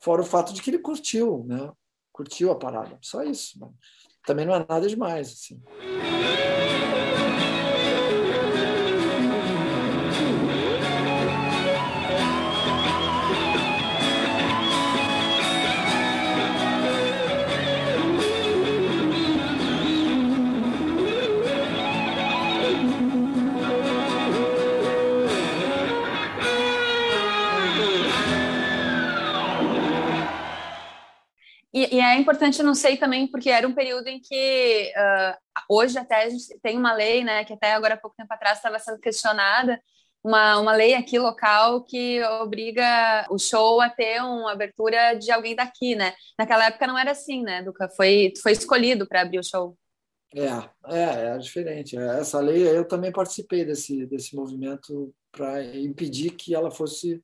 fora 0.00 0.20
o 0.20 0.26
fato 0.26 0.52
de 0.52 0.60
que 0.60 0.68
ele 0.68 0.80
curtiu, 0.80 1.46
né? 1.48 1.72
Curtiu 2.12 2.50
a 2.50 2.56
parada, 2.56 2.98
só 3.00 3.22
isso. 3.22 3.58
Né? 3.58 3.68
Também 4.24 4.46
não 4.46 4.54
é 4.54 4.64
nada 4.68 4.88
demais, 4.88 5.32
assim. 5.32 5.60
E, 31.90 32.00
é 32.00 32.16
importante, 32.16 32.62
não 32.62 32.74
sei 32.74 32.96
também, 32.96 33.26
porque 33.26 33.50
era 33.50 33.66
um 33.66 33.74
período 33.74 34.06
em 34.08 34.20
que 34.20 34.92
uh, 34.96 35.36
hoje 35.68 35.98
até 35.98 36.24
a 36.24 36.28
gente 36.28 36.58
tem 36.62 36.76
uma 36.78 36.92
lei, 36.92 37.24
né, 37.24 37.44
que 37.44 37.52
até 37.52 37.72
agora 37.72 37.94
há 37.94 37.96
pouco 37.96 38.16
tempo 38.16 38.32
atrás 38.32 38.58
estava 38.58 38.78
sendo 38.78 39.00
questionada, 39.00 39.80
uma, 40.24 40.58
uma 40.58 40.72
lei 40.72 40.94
aqui 40.94 41.18
local 41.18 41.82
que 41.82 42.22
obriga 42.42 43.26
o 43.28 43.38
show 43.38 43.80
a 43.80 43.90
ter 43.90 44.22
uma 44.22 44.52
abertura 44.52 45.14
de 45.14 45.32
alguém 45.32 45.56
daqui, 45.56 45.96
né? 45.96 46.14
Naquela 46.38 46.66
época 46.66 46.86
não 46.86 46.96
era 46.96 47.10
assim, 47.10 47.42
né, 47.42 47.62
Duca? 47.62 47.88
Foi, 47.96 48.32
foi 48.40 48.52
escolhido 48.52 49.06
para 49.06 49.22
abrir 49.22 49.40
o 49.40 49.44
show. 49.44 49.76
É, 50.34 50.96
é, 50.96 51.34
é 51.34 51.38
diferente. 51.38 51.96
Essa 51.96 52.40
lei, 52.40 52.66
eu 52.68 52.86
também 52.86 53.10
participei 53.10 53.64
desse, 53.64 54.06
desse 54.06 54.36
movimento 54.36 55.12
para 55.32 55.64
impedir 55.76 56.30
que 56.30 56.54
ela 56.54 56.70
fosse 56.70 57.20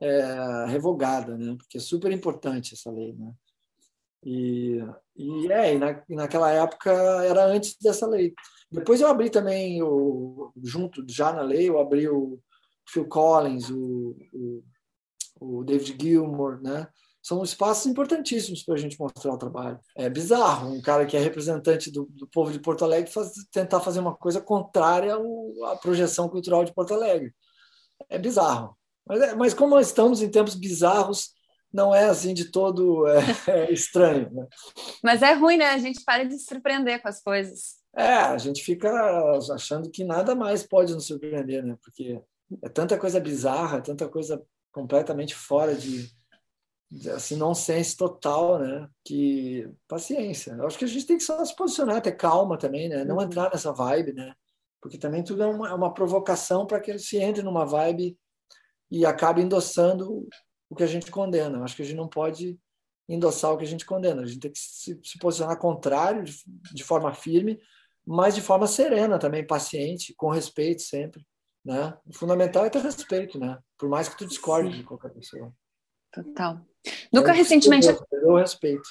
é, 0.00 0.66
revogada, 0.68 1.36
né? 1.36 1.54
Porque 1.56 1.78
é 1.78 1.80
super 1.80 2.12
importante 2.12 2.74
essa 2.74 2.90
lei, 2.90 3.12
né? 3.12 3.32
E, 4.24 4.80
e 5.16 5.52
é, 5.52 5.74
e 5.74 5.78
na, 5.78 6.02
naquela 6.08 6.50
época 6.50 6.90
era 7.24 7.46
antes 7.46 7.76
dessa 7.80 8.06
lei. 8.06 8.34
Depois 8.70 9.00
eu 9.00 9.08
abri 9.08 9.30
também, 9.30 9.82
o, 9.82 10.52
junto 10.62 11.04
já 11.08 11.32
na 11.32 11.42
lei, 11.42 11.68
eu 11.68 11.78
abri 11.78 12.08
o 12.08 12.40
Phil 12.88 13.06
Collins, 13.06 13.70
o, 13.70 14.16
o, 14.32 14.64
o 15.40 15.64
David 15.64 15.96
Gilmour, 16.00 16.60
né? 16.62 16.88
São 17.22 17.42
espaços 17.42 17.86
importantíssimos 17.86 18.62
para 18.62 18.74
a 18.74 18.78
gente 18.78 18.98
mostrar 19.00 19.32
o 19.32 19.38
trabalho. 19.38 19.80
É 19.96 20.08
bizarro 20.08 20.72
um 20.72 20.80
cara 20.80 21.04
que 21.04 21.16
é 21.16 21.20
representante 21.20 21.90
do, 21.90 22.06
do 22.12 22.28
povo 22.28 22.52
de 22.52 22.60
Porto 22.60 22.84
Alegre 22.84 23.10
faz, 23.10 23.32
tentar 23.50 23.80
fazer 23.80 23.98
uma 23.98 24.14
coisa 24.14 24.40
contrária 24.40 25.14
ao, 25.14 25.64
à 25.64 25.76
projeção 25.76 26.28
cultural 26.28 26.64
de 26.64 26.72
Porto 26.72 26.94
Alegre. 26.94 27.34
É 28.08 28.16
bizarro. 28.16 28.76
Mas, 29.04 29.20
é, 29.20 29.34
mas 29.34 29.54
como 29.54 29.78
estamos 29.80 30.22
em 30.22 30.30
tempos 30.30 30.54
bizarros, 30.54 31.32
não 31.76 31.94
é 31.94 32.06
assim 32.06 32.32
de 32.32 32.46
todo 32.46 33.06
é, 33.06 33.20
é 33.48 33.72
estranho. 33.72 34.32
Né? 34.32 34.46
Mas 35.04 35.20
é 35.20 35.34
ruim, 35.34 35.58
né? 35.58 35.66
A 35.66 35.78
gente 35.78 36.02
para 36.02 36.24
de 36.24 36.38
se 36.38 36.46
surpreender 36.46 37.02
com 37.02 37.08
as 37.08 37.22
coisas. 37.22 37.76
É, 37.94 38.14
a 38.14 38.38
gente 38.38 38.64
fica 38.64 38.90
achando 39.52 39.90
que 39.90 40.02
nada 40.02 40.34
mais 40.34 40.62
pode 40.62 40.94
nos 40.94 41.06
surpreender, 41.06 41.62
né? 41.62 41.76
Porque 41.82 42.20
é 42.62 42.68
tanta 42.68 42.98
coisa 42.98 43.20
bizarra, 43.20 43.82
tanta 43.82 44.08
coisa 44.08 44.42
completamente 44.72 45.34
fora 45.34 45.74
de, 45.74 46.10
de 46.90 47.10
assim, 47.10 47.36
nonsense 47.36 47.94
total, 47.94 48.58
né? 48.58 48.88
Que 49.04 49.70
paciência. 49.86 50.52
Eu 50.52 50.66
acho 50.66 50.78
que 50.78 50.84
a 50.84 50.88
gente 50.88 51.06
tem 51.06 51.18
que 51.18 51.24
só 51.24 51.44
se 51.44 51.54
posicionar, 51.54 52.00
ter 52.00 52.12
calma 52.12 52.56
também, 52.56 52.88
né? 52.88 53.04
Não 53.04 53.16
uhum. 53.16 53.22
entrar 53.22 53.50
nessa 53.50 53.72
vibe, 53.72 54.14
né? 54.14 54.34
Porque 54.80 54.96
também 54.96 55.22
tudo 55.22 55.42
é 55.42 55.46
uma, 55.46 55.68
é 55.68 55.74
uma 55.74 55.92
provocação 55.92 56.66
para 56.66 56.80
que 56.80 56.90
ele 56.90 56.98
se 56.98 57.18
entre 57.18 57.42
numa 57.42 57.66
vibe 57.66 58.16
e 58.90 59.04
acabe 59.04 59.42
endossando 59.42 60.26
o 60.68 60.74
que 60.74 60.82
a 60.82 60.86
gente 60.86 61.10
condena. 61.10 61.58
Eu 61.58 61.64
acho 61.64 61.76
que 61.76 61.82
a 61.82 61.84
gente 61.84 61.96
não 61.96 62.08
pode 62.08 62.58
endossar 63.08 63.52
o 63.52 63.58
que 63.58 63.64
a 63.64 63.68
gente 63.68 63.86
condena. 63.86 64.22
A 64.22 64.26
gente 64.26 64.40
tem 64.40 64.50
que 64.50 64.58
se, 64.58 64.98
se 65.02 65.18
posicionar 65.18 65.58
contrário, 65.58 66.24
de, 66.24 66.42
de, 66.72 66.84
forma 66.84 67.12
firme, 67.14 67.60
mas 68.04 68.34
de 68.34 68.40
forma 68.40 68.66
serena 68.66 69.18
também, 69.18 69.46
paciente, 69.46 70.14
com 70.14 70.28
respeito 70.28 70.82
sempre. 70.82 71.24
Né? 71.64 71.96
O 72.06 72.12
fundamental 72.12 72.64
é 72.64 72.70
ter 72.70 72.80
respeito, 72.80 73.38
né? 73.38 73.58
por 73.76 73.88
mais 73.88 74.08
que 74.08 74.16
tu 74.16 74.26
discorde 74.26 74.70
Sim. 74.70 74.78
de 74.78 74.84
qualquer 74.84 75.12
pessoa. 75.12 75.52
Total. 76.12 76.60
Nunca 77.12 77.32
recentemente. 77.32 77.88
Eu 78.12 78.36
respeito. 78.36 78.88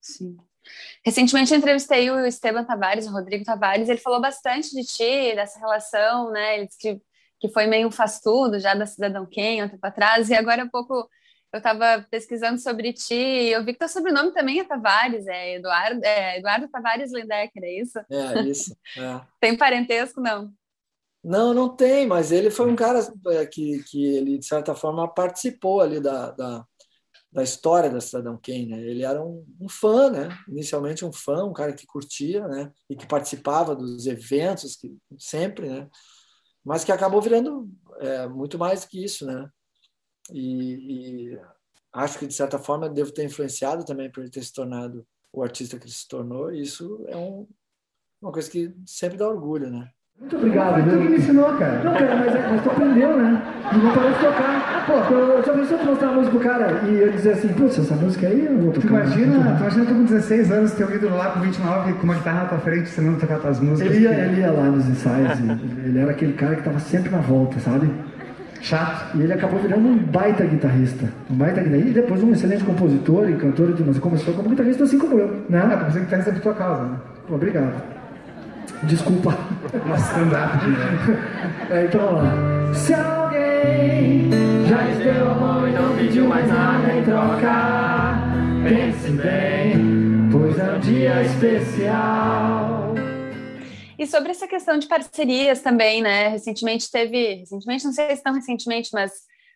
Sim. 0.00 0.36
Recentemente 1.04 1.54
entrevistei 1.54 2.10
o 2.10 2.26
Esteban 2.26 2.64
Tavares, 2.64 3.06
o 3.06 3.12
Rodrigo 3.12 3.44
Tavares, 3.44 3.88
ele 3.88 3.98
falou 3.98 4.20
bastante 4.20 4.70
de 4.70 4.84
ti, 4.84 5.34
dessa 5.34 5.58
relação, 5.58 6.30
né? 6.30 6.56
Ele 6.56 6.66
disse 6.66 6.78
que 6.78 7.00
que 7.40 7.48
foi 7.48 7.66
meio 7.66 7.90
faz 7.90 8.20
tudo 8.20 8.60
já 8.60 8.74
da 8.74 8.86
Cidadão 8.86 9.26
Quem, 9.26 9.64
um 9.64 9.68
tempo 9.68 9.84
atrás, 9.86 10.28
e 10.28 10.34
agora 10.34 10.62
há 10.62 10.68
pouco 10.68 11.08
eu 11.52 11.58
estava 11.58 12.06
pesquisando 12.08 12.60
sobre 12.60 12.92
ti 12.92 13.14
e 13.14 13.52
eu 13.52 13.64
vi 13.64 13.72
que 13.72 13.78
teu 13.80 13.88
sobrenome 13.88 14.32
também 14.32 14.60
é 14.60 14.64
Tavares, 14.64 15.26
é 15.26 15.56
Eduardo, 15.56 16.04
é 16.04 16.38
Eduardo 16.38 16.68
Tavares 16.68 17.12
Lindecker, 17.12 17.64
é 17.64 17.80
isso? 17.80 17.98
É, 18.08 18.40
isso. 18.42 18.76
É. 18.96 19.20
tem 19.40 19.56
parentesco, 19.56 20.20
não? 20.20 20.52
Não, 21.22 21.52
não 21.52 21.68
tem, 21.68 22.06
mas 22.06 22.30
ele 22.30 22.50
foi 22.50 22.70
um 22.70 22.76
cara 22.76 23.00
é, 23.28 23.44
que, 23.44 23.82
que 23.84 24.04
ele, 24.04 24.38
de 24.38 24.46
certa 24.46 24.74
forma, 24.74 25.12
participou 25.12 25.80
ali 25.80 26.00
da, 26.00 26.30
da, 26.30 26.64
da 27.32 27.42
história 27.42 27.90
da 27.90 28.00
Cidadão 28.00 28.38
Kane. 28.42 28.66
Né? 28.66 28.80
Ele 28.80 29.04
era 29.04 29.22
um, 29.22 29.44
um, 29.60 29.68
fã, 29.68 30.08
né? 30.08 30.28
inicialmente 30.48 31.04
um 31.04 31.12
fã, 31.12 31.44
um 31.44 31.52
cara 31.52 31.72
que 31.74 31.86
curtia 31.86 32.46
né? 32.48 32.72
e 32.88 32.96
que 32.96 33.06
participava 33.06 33.76
dos 33.76 34.06
eventos 34.06 34.76
que, 34.76 34.96
sempre, 35.18 35.68
né? 35.68 35.88
Mas 36.64 36.84
que 36.84 36.92
acabou 36.92 37.20
virando 37.20 37.70
é, 37.98 38.26
muito 38.28 38.58
mais 38.58 38.84
que 38.84 39.02
isso, 39.02 39.26
né? 39.26 39.50
E, 40.32 41.32
e, 41.32 41.40
acho 41.92 42.18
que 42.18 42.26
de 42.26 42.34
certa 42.34 42.58
forma 42.58 42.88
devo 42.88 43.12
ter 43.12 43.24
influenciado 43.24 43.84
também 43.84 44.10
por 44.10 44.20
ele 44.20 44.30
ter 44.30 44.42
se 44.42 44.52
tornado 44.52 45.06
o 45.32 45.42
artista 45.42 45.78
que 45.78 45.84
ele 45.84 45.92
se 45.92 46.06
tornou. 46.06 46.52
E 46.52 46.62
isso 46.62 47.04
é 47.08 47.16
um, 47.16 47.48
uma 48.20 48.32
coisa 48.32 48.50
que 48.50 48.74
sempre 48.86 49.18
dá 49.18 49.28
orgulho, 49.28 49.70
né? 49.70 49.92
Muito 50.20 50.36
obrigado, 50.36 50.82
viu? 50.82 50.92
Tu 50.92 50.98
que 50.98 51.08
me 51.08 51.16
ensinou, 51.16 51.46
cara. 51.54 51.80
Não, 51.82 51.94
cara, 51.94 52.16
mas, 52.16 52.34
é, 52.34 52.48
mas 52.50 52.62
tu 52.62 52.70
aprendeu, 52.70 53.16
né? 53.16 53.42
E 53.72 53.78
não 53.78 53.90
parou 53.90 54.12
de 54.12 54.18
tocar. 54.18 54.84
Pô, 54.86 55.14
eu 55.14 55.42
já 55.42 55.52
pensou 55.54 55.78
tu 55.78 55.86
mostrar 55.86 56.08
a 56.08 56.12
música 56.12 56.30
pro 56.30 56.40
cara 56.46 56.80
e 56.86 57.00
eu 57.00 57.10
dizer 57.10 57.32
assim, 57.32 57.48
putz, 57.48 57.78
essa 57.78 57.94
música 57.94 58.26
aí 58.26 58.44
eu 58.44 58.58
vou 58.58 58.70
tocar. 58.70 58.86
Tu 58.86 58.92
imagina, 58.92 59.54
tu 59.56 59.60
imagina 59.60 59.84
tu 59.86 59.94
com 59.94 60.04
16 60.04 60.52
anos 60.52 60.72
ter 60.72 60.84
ouvido 60.84 61.08
lá 61.08 61.30
com 61.30 61.40
29 61.40 61.92
com 61.94 62.04
uma 62.04 62.14
guitarra 62.14 62.42
na 62.42 62.48
tua 62.50 62.58
frente 62.58 62.82
ensinando 62.82 63.16
a 63.16 63.20
tocar 63.20 63.38
tuas 63.38 63.60
músicas. 63.60 63.96
Ele 63.96 64.04
ia, 64.04 64.10
ele 64.10 64.40
ia 64.40 64.50
lá 64.50 64.64
nos 64.64 64.86
ensaios, 64.86 65.40
ele 65.84 65.98
era 65.98 66.10
aquele 66.10 66.34
cara 66.34 66.56
que 66.56 66.62
tava 66.64 66.78
sempre 66.80 67.10
na 67.10 67.18
volta, 67.18 67.58
sabe? 67.58 67.90
Chato. 68.60 69.16
E 69.16 69.22
ele 69.22 69.32
acabou 69.32 69.58
virando 69.58 69.88
um 69.88 69.96
baita 69.96 70.44
guitarrista. 70.44 71.08
Um 71.30 71.34
baita 71.34 71.62
guitarrista. 71.62 71.88
E 71.88 71.94
depois 71.94 72.22
um 72.22 72.32
excelente 72.32 72.62
compositor 72.62 73.30
e 73.30 73.36
cantor 73.36 73.72
de 73.72 73.82
música. 73.82 74.02
Começou 74.02 74.34
como 74.34 74.50
guitarrista 74.50 74.84
assim 74.84 74.98
como 74.98 75.18
eu, 75.18 75.46
né? 75.48 75.66
É, 75.72 75.90
você 75.90 76.00
guitarrista 76.00 76.30
por 76.32 76.42
tua 76.42 76.54
causa, 76.54 76.82
né? 76.82 76.96
Obrigado. 77.30 78.00
Desculpa. 78.82 79.36
Nossa, 79.78 80.02
stand-up. 80.12 80.58
É, 81.70 81.84
então 81.84 82.12
lá. 82.12 82.74
Se 82.74 82.92
alguém 82.92 84.30
já 84.68 84.90
esteve 84.90 85.20
amor 85.20 85.68
e 85.68 85.72
não 85.72 85.96
pediu 85.96 86.26
mais 86.26 86.48
nada 86.48 86.92
em 86.92 87.04
troca, 87.04 88.18
pense 88.64 89.10
bem, 89.10 90.28
pois 90.32 90.58
é 90.58 90.72
um 90.72 90.80
dia 90.80 91.22
especial. 91.22 92.94
E 93.96 94.06
sobre 94.06 94.30
essa 94.30 94.48
questão 94.48 94.78
de 94.78 94.88
parcerias 94.88 95.60
também, 95.60 96.02
né? 96.02 96.28
Recentemente 96.28 96.90
teve, 96.90 97.34
recentemente, 97.34 97.84
não 97.84 97.92
sei 97.92 98.16
se 98.16 98.22
tão 98.22 98.34
recentemente, 98.34 98.90
mas 98.92 99.12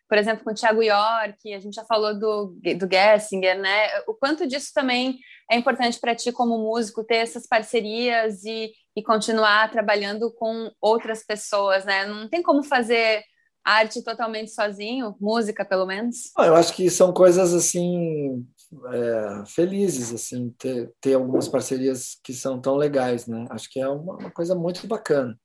por 0.07 0.17
exemplo, 0.17 0.43
com 0.43 0.51
o 0.51 0.53
Thiago 0.53 0.83
York, 0.83 1.51
a 1.51 1.59
gente 1.59 1.73
já 1.73 1.83
falou 1.83 2.13
do, 2.13 2.55
do 2.77 2.87
Gessinger, 2.89 3.59
né? 3.59 3.87
O 4.07 4.13
quanto 4.13 4.45
disso 4.47 4.71
também 4.73 5.17
é 5.49 5.57
importante 5.57 5.99
para 5.99 6.15
ti 6.15 6.31
como 6.31 6.59
músico 6.59 7.03
ter 7.03 7.15
essas 7.15 7.47
parcerias 7.47 8.43
e, 8.45 8.71
e 8.95 9.03
continuar 9.03 9.71
trabalhando 9.71 10.31
com 10.33 10.71
outras 10.81 11.25
pessoas, 11.25 11.85
né? 11.85 12.05
Não 12.05 12.29
tem 12.29 12.41
como 12.41 12.63
fazer 12.63 13.23
arte 13.63 14.03
totalmente 14.03 14.51
sozinho, 14.51 15.15
música 15.19 15.65
pelo 15.65 15.85
menos? 15.85 16.31
Eu 16.37 16.55
acho 16.55 16.73
que 16.73 16.89
são 16.89 17.11
coisas 17.11 17.53
assim 17.53 18.45
é, 18.91 19.43
felizes 19.47 20.13
assim 20.13 20.51
ter, 20.57 20.93
ter 21.01 21.15
algumas 21.15 21.47
parcerias 21.47 22.17
que 22.23 22.33
são 22.33 22.61
tão 22.61 22.75
legais, 22.75 23.25
né? 23.25 23.45
Acho 23.49 23.69
que 23.69 23.79
é 23.79 23.87
uma, 23.87 24.15
uma 24.15 24.31
coisa 24.31 24.53
muito 24.53 24.85
bacana. 24.87 25.37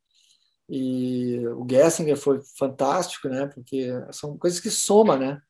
E 0.68 1.44
o 1.48 1.66
Gessinger 1.68 2.16
foi 2.16 2.40
fantástico, 2.56 3.28
né? 3.28 3.46
Porque 3.46 3.90
são 4.12 4.38
coisas 4.38 4.60
que 4.60 4.70
soma, 4.70 5.16
né? 5.16 5.40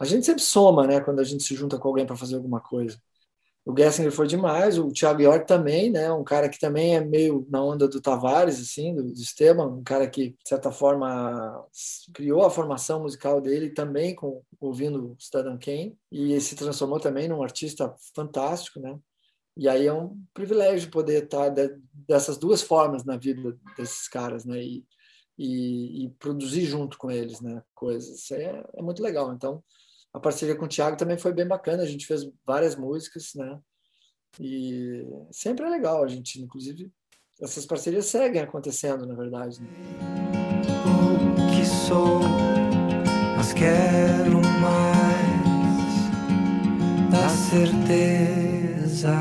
A 0.00 0.04
gente 0.06 0.24
sempre 0.24 0.42
soma, 0.42 0.86
né? 0.86 1.00
Quando 1.00 1.20
a 1.20 1.24
gente 1.24 1.42
se 1.42 1.54
junta 1.54 1.78
com 1.78 1.88
alguém 1.88 2.06
para 2.06 2.16
fazer 2.16 2.36
alguma 2.36 2.60
coisa. 2.60 2.98
O 3.64 3.76
Gessinger 3.76 4.10
foi 4.10 4.26
demais, 4.26 4.76
o 4.76 4.92
Thiago 4.92 5.22
York 5.22 5.46
também, 5.46 5.88
né? 5.88 6.12
Um 6.12 6.24
cara 6.24 6.48
que 6.48 6.58
também 6.58 6.96
é 6.96 7.00
meio 7.04 7.46
na 7.48 7.62
onda 7.62 7.86
do 7.86 8.00
Tavares, 8.00 8.60
assim, 8.60 8.92
do, 8.92 9.04
do 9.04 9.12
Esteban, 9.12 9.68
um 9.68 9.84
cara 9.84 10.08
que, 10.10 10.30
de 10.30 10.48
certa 10.48 10.72
forma, 10.72 11.64
criou 12.12 12.44
a 12.44 12.50
formação 12.50 13.02
musical 13.02 13.40
dele 13.40 13.70
também 13.70 14.16
com 14.16 14.42
ouvindo 14.60 15.16
Cidadão 15.18 15.56
Kane 15.56 15.96
e 16.10 16.40
se 16.40 16.56
transformou 16.56 16.98
também 16.98 17.28
num 17.28 17.42
artista 17.42 17.94
fantástico, 18.14 18.80
né? 18.80 18.98
E 19.56 19.68
aí 19.68 19.86
é 19.86 19.92
um 19.92 20.20
privilégio 20.34 20.90
poder 20.90 21.24
estar 21.24 21.50
de, 21.50 21.78
dessas 21.92 22.38
duas 22.38 22.62
formas 22.62 23.04
na 23.04 23.16
vida 23.16 23.56
desses 23.76 24.08
caras, 24.08 24.44
né? 24.44 24.60
E, 24.60 24.84
e, 25.38 26.06
e 26.06 26.10
produzir 26.18 26.64
junto 26.64 26.98
com 26.98 27.10
eles, 27.12 27.40
né? 27.40 27.62
Coisas. 27.74 28.18
Isso 28.18 28.34
é, 28.34 28.64
é 28.74 28.82
muito 28.82 29.02
legal. 29.02 29.32
Então, 29.32 29.62
a 30.12 30.20
parceria 30.20 30.54
com 30.54 30.66
o 30.66 30.68
Thiago 30.68 30.96
também 30.96 31.16
foi 31.16 31.32
bem 31.32 31.46
bacana. 31.46 31.82
A 31.82 31.86
gente 31.86 32.06
fez 32.06 32.28
várias 32.44 32.76
músicas, 32.76 33.32
né? 33.34 33.58
E 34.38 35.06
sempre 35.30 35.64
é 35.64 35.68
legal. 35.68 36.04
A 36.04 36.08
gente, 36.08 36.40
inclusive, 36.40 36.90
essas 37.40 37.64
parcerias 37.64 38.06
seguem 38.06 38.42
acontecendo, 38.42 39.06
na 39.06 39.14
verdade. 39.14 39.60
Né? 39.60 39.68
O 40.84 41.34
que 41.50 41.64
sou, 41.64 42.20
mas 43.36 43.52
quero 43.52 44.40
mais 44.60 45.42
da 47.10 47.28
certeza. 47.28 49.12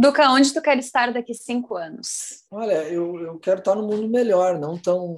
Duca, 0.00 0.30
onde 0.30 0.50
tu 0.54 0.62
quer 0.62 0.78
estar 0.78 1.12
daqui 1.12 1.34
cinco 1.34 1.76
anos? 1.76 2.46
Olha, 2.50 2.88
eu, 2.88 3.20
eu 3.20 3.38
quero 3.38 3.58
estar 3.58 3.74
no 3.74 3.86
mundo 3.86 4.08
melhor, 4.08 4.58
não 4.58 4.78
tão. 4.78 5.14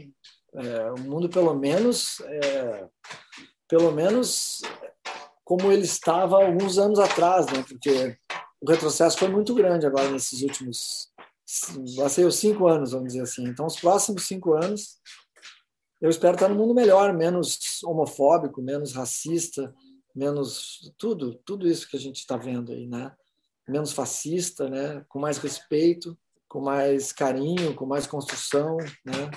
É, 0.54 0.90
o 0.90 0.98
mundo, 0.98 1.28
pelo 1.28 1.54
menos, 1.54 2.18
é, 2.20 2.88
pelo 3.68 3.92
menos 3.92 4.60
como 5.44 5.70
ele 5.70 5.84
estava 5.84 6.44
alguns 6.44 6.78
anos 6.78 6.98
atrás, 6.98 7.46
né? 7.46 7.62
Porque 7.62 8.18
o 8.60 8.68
retrocesso 8.68 9.18
foi 9.18 9.28
muito 9.28 9.54
grande 9.54 9.86
agora 9.86 10.10
nesses 10.10 10.42
últimos. 10.42 11.12
Vai 11.96 12.08
ser 12.08 12.26
os 12.26 12.34
cinco 12.34 12.66
anos, 12.66 12.90
vamos 12.90 13.12
dizer 13.12 13.22
assim. 13.22 13.44
Então, 13.44 13.66
os 13.66 13.78
próximos 13.78 14.24
cinco 14.24 14.52
anos, 14.54 15.00
eu 16.00 16.10
espero 16.10 16.34
estar 16.34 16.48
no 16.48 16.56
mundo 16.56 16.74
melhor, 16.74 17.12
menos 17.12 17.84
homofóbico, 17.84 18.60
menos 18.60 18.92
racista, 18.92 19.72
menos 20.12 20.92
tudo, 20.98 21.36
tudo 21.46 21.68
isso 21.68 21.88
que 21.88 21.96
a 21.96 22.00
gente 22.00 22.16
está 22.16 22.36
vendo 22.36 22.72
aí, 22.72 22.88
né? 22.88 23.12
Menos 23.68 23.92
fascista, 23.92 24.68
né? 24.68 25.04
com 25.08 25.18
mais 25.18 25.38
respeito, 25.38 26.16
com 26.48 26.60
mais 26.60 27.12
carinho, 27.12 27.74
com 27.74 27.86
mais 27.86 28.06
construção, 28.06 28.76
né? 29.04 29.30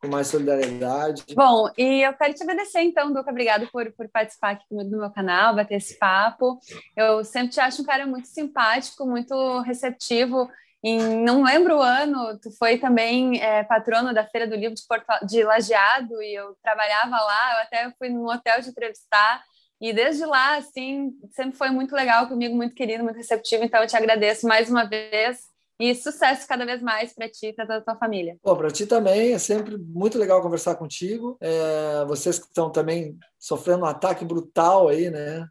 com 0.00 0.08
mais 0.08 0.26
solidariedade. 0.26 1.24
Bom, 1.34 1.70
e 1.78 2.02
eu 2.02 2.12
quero 2.14 2.34
te 2.34 2.42
agradecer 2.42 2.80
então, 2.80 3.12
Duca, 3.12 3.30
obrigado 3.30 3.68
por, 3.70 3.90
por 3.92 4.08
participar 4.08 4.50
aqui 4.50 4.64
no 4.70 4.98
meu 4.98 5.10
canal, 5.10 5.54
bater 5.54 5.76
esse 5.76 5.96
papo. 5.96 6.58
Eu 6.96 7.24
sempre 7.24 7.50
te 7.50 7.60
acho 7.60 7.82
um 7.82 7.84
cara 7.84 8.04
muito 8.04 8.26
simpático, 8.26 9.06
muito 9.06 9.60
receptivo. 9.60 10.48
E 10.84 10.96
não 10.96 11.44
lembro 11.44 11.76
o 11.76 11.82
ano, 11.82 12.36
tu 12.40 12.50
foi 12.58 12.76
também 12.76 13.40
é, 13.40 13.62
patrono 13.62 14.12
da 14.12 14.26
Feira 14.26 14.48
do 14.48 14.56
Livro 14.56 14.74
de, 14.74 14.82
Porto, 14.84 15.06
de 15.24 15.44
Lajeado 15.44 16.20
e 16.20 16.34
eu 16.34 16.56
trabalhava 16.60 17.16
lá, 17.16 17.54
eu 17.54 17.62
até 17.62 17.94
fui 17.96 18.08
num 18.08 18.26
hotel 18.26 18.60
de 18.60 18.70
entrevistar 18.70 19.44
e 19.82 19.92
desde 19.92 20.24
lá, 20.24 20.58
assim, 20.58 21.12
sempre 21.32 21.58
foi 21.58 21.70
muito 21.70 21.92
legal 21.92 22.28
comigo, 22.28 22.54
muito 22.54 22.72
querido, 22.72 23.02
muito 23.02 23.16
receptivo. 23.16 23.64
Então, 23.64 23.80
eu 23.82 23.88
te 23.88 23.96
agradeço 23.96 24.46
mais 24.46 24.70
uma 24.70 24.84
vez 24.84 25.50
e 25.80 25.92
sucesso 25.92 26.46
cada 26.46 26.64
vez 26.64 26.80
mais 26.80 27.12
para 27.12 27.28
ti 27.28 27.46
e 27.48 27.52
para 27.52 27.66
toda 27.66 27.78
a 27.78 27.82
tua 27.82 27.96
família. 27.96 28.38
Para 28.44 28.70
ti 28.70 28.86
também, 28.86 29.32
é 29.32 29.38
sempre 29.40 29.76
muito 29.76 30.16
legal 30.16 30.40
conversar 30.40 30.76
contigo. 30.76 31.36
É, 31.40 32.04
vocês 32.04 32.38
que 32.38 32.46
estão 32.46 32.70
também 32.70 33.18
sofrendo 33.40 33.82
um 33.82 33.88
ataque 33.88 34.24
brutal 34.24 34.86
aí, 34.86 35.10
né, 35.10 35.48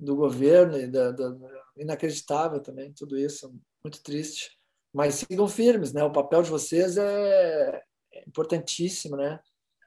do 0.00 0.16
governo 0.16 0.76
e 0.76 0.88
da, 0.88 1.12
da, 1.12 1.32
inacreditável 1.76 2.58
também, 2.60 2.92
tudo 2.92 3.16
isso, 3.16 3.54
muito 3.84 4.02
triste. 4.02 4.58
Mas 4.92 5.14
sigam 5.14 5.46
firmes, 5.46 5.92
né? 5.92 6.02
O 6.02 6.10
papel 6.10 6.42
de 6.42 6.50
vocês 6.50 6.96
é, 6.96 7.80
é 8.12 8.24
importantíssimo, 8.26 9.16
né? 9.16 9.38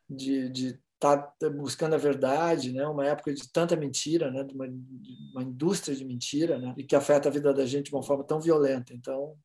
De, 0.09 0.47
de 0.47 0.79
está 1.01 1.33
buscando 1.49 1.95
a 1.95 1.97
verdade, 1.97 2.71
né? 2.71 2.85
Uma 2.85 3.07
época 3.07 3.33
de 3.33 3.51
tanta 3.51 3.75
mentira, 3.75 4.29
né? 4.29 4.43
De 4.43 4.53
uma, 4.53 4.67
de 4.67 5.31
uma, 5.33 5.41
indústria 5.41 5.95
de 5.95 6.05
mentira, 6.05 6.59
né? 6.59 6.75
E 6.77 6.83
que 6.83 6.95
afeta 6.95 7.27
a 7.27 7.31
vida 7.31 7.51
da 7.51 7.65
gente 7.65 7.85
de 7.85 7.95
uma 7.95 8.03
forma 8.03 8.23
tão 8.23 8.39
violenta. 8.39 8.93
Então, 8.93 9.35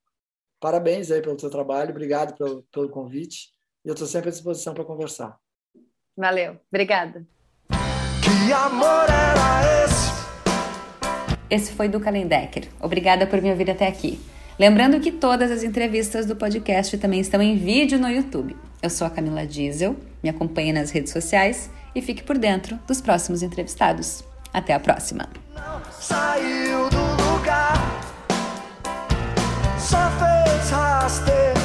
parabéns 0.61 1.11
aí 1.11 1.23
pelo 1.23 1.41
seu 1.41 1.49
trabalho, 1.49 1.91
obrigado 1.91 2.37
pelo, 2.37 2.63
pelo 2.71 2.91
convite 2.91 3.49
e 3.83 3.89
eu 3.89 3.95
estou 3.95 4.07
sempre 4.07 4.29
à 4.29 4.33
disposição 4.33 4.75
para 4.75 4.85
conversar. 4.85 5.39
Valeu, 6.15 6.59
obrigada. 6.71 7.27
Que 8.23 8.53
amor 8.53 9.09
era 9.09 9.85
esse? 9.85 10.07
Esse 11.49 11.73
foi 11.73 11.89
do 11.89 12.01
Kalendecker. 12.01 12.69
Obrigada 12.81 13.27
por 13.27 13.41
me 13.41 13.51
ouvir 13.51 13.71
até 13.71 13.87
aqui. 13.87 14.21
Lembrando 14.59 15.01
que 15.01 15.13
todas 15.13 15.51
as 15.51 15.63
entrevistas 15.63 16.27
do 16.27 16.35
podcast 16.35 16.97
também 16.99 17.21
estão 17.21 17.41
em 17.41 17.57
vídeo 17.57 17.99
no 17.99 18.09
YouTube. 18.09 18.57
Eu 18.83 18.91
sou 18.91 19.07
a 19.07 19.11
Camila 19.11 19.47
Diesel, 19.47 19.95
me 20.27 20.31
acompanhe 20.31 20.73
nas 20.73 20.91
redes 20.91 21.13
sociais 21.13 21.71
e 21.95 22.03
fique 22.03 22.23
por 22.25 22.37
dentro 22.37 22.79
dos 22.87 23.01
próximos 23.01 23.43
entrevistados. 23.43 24.25
Até 24.53 24.75
a 24.75 24.81
próxima! 24.81 25.29
Só 29.79 30.11
fez 30.19 30.71
rasteiro. 30.71 31.56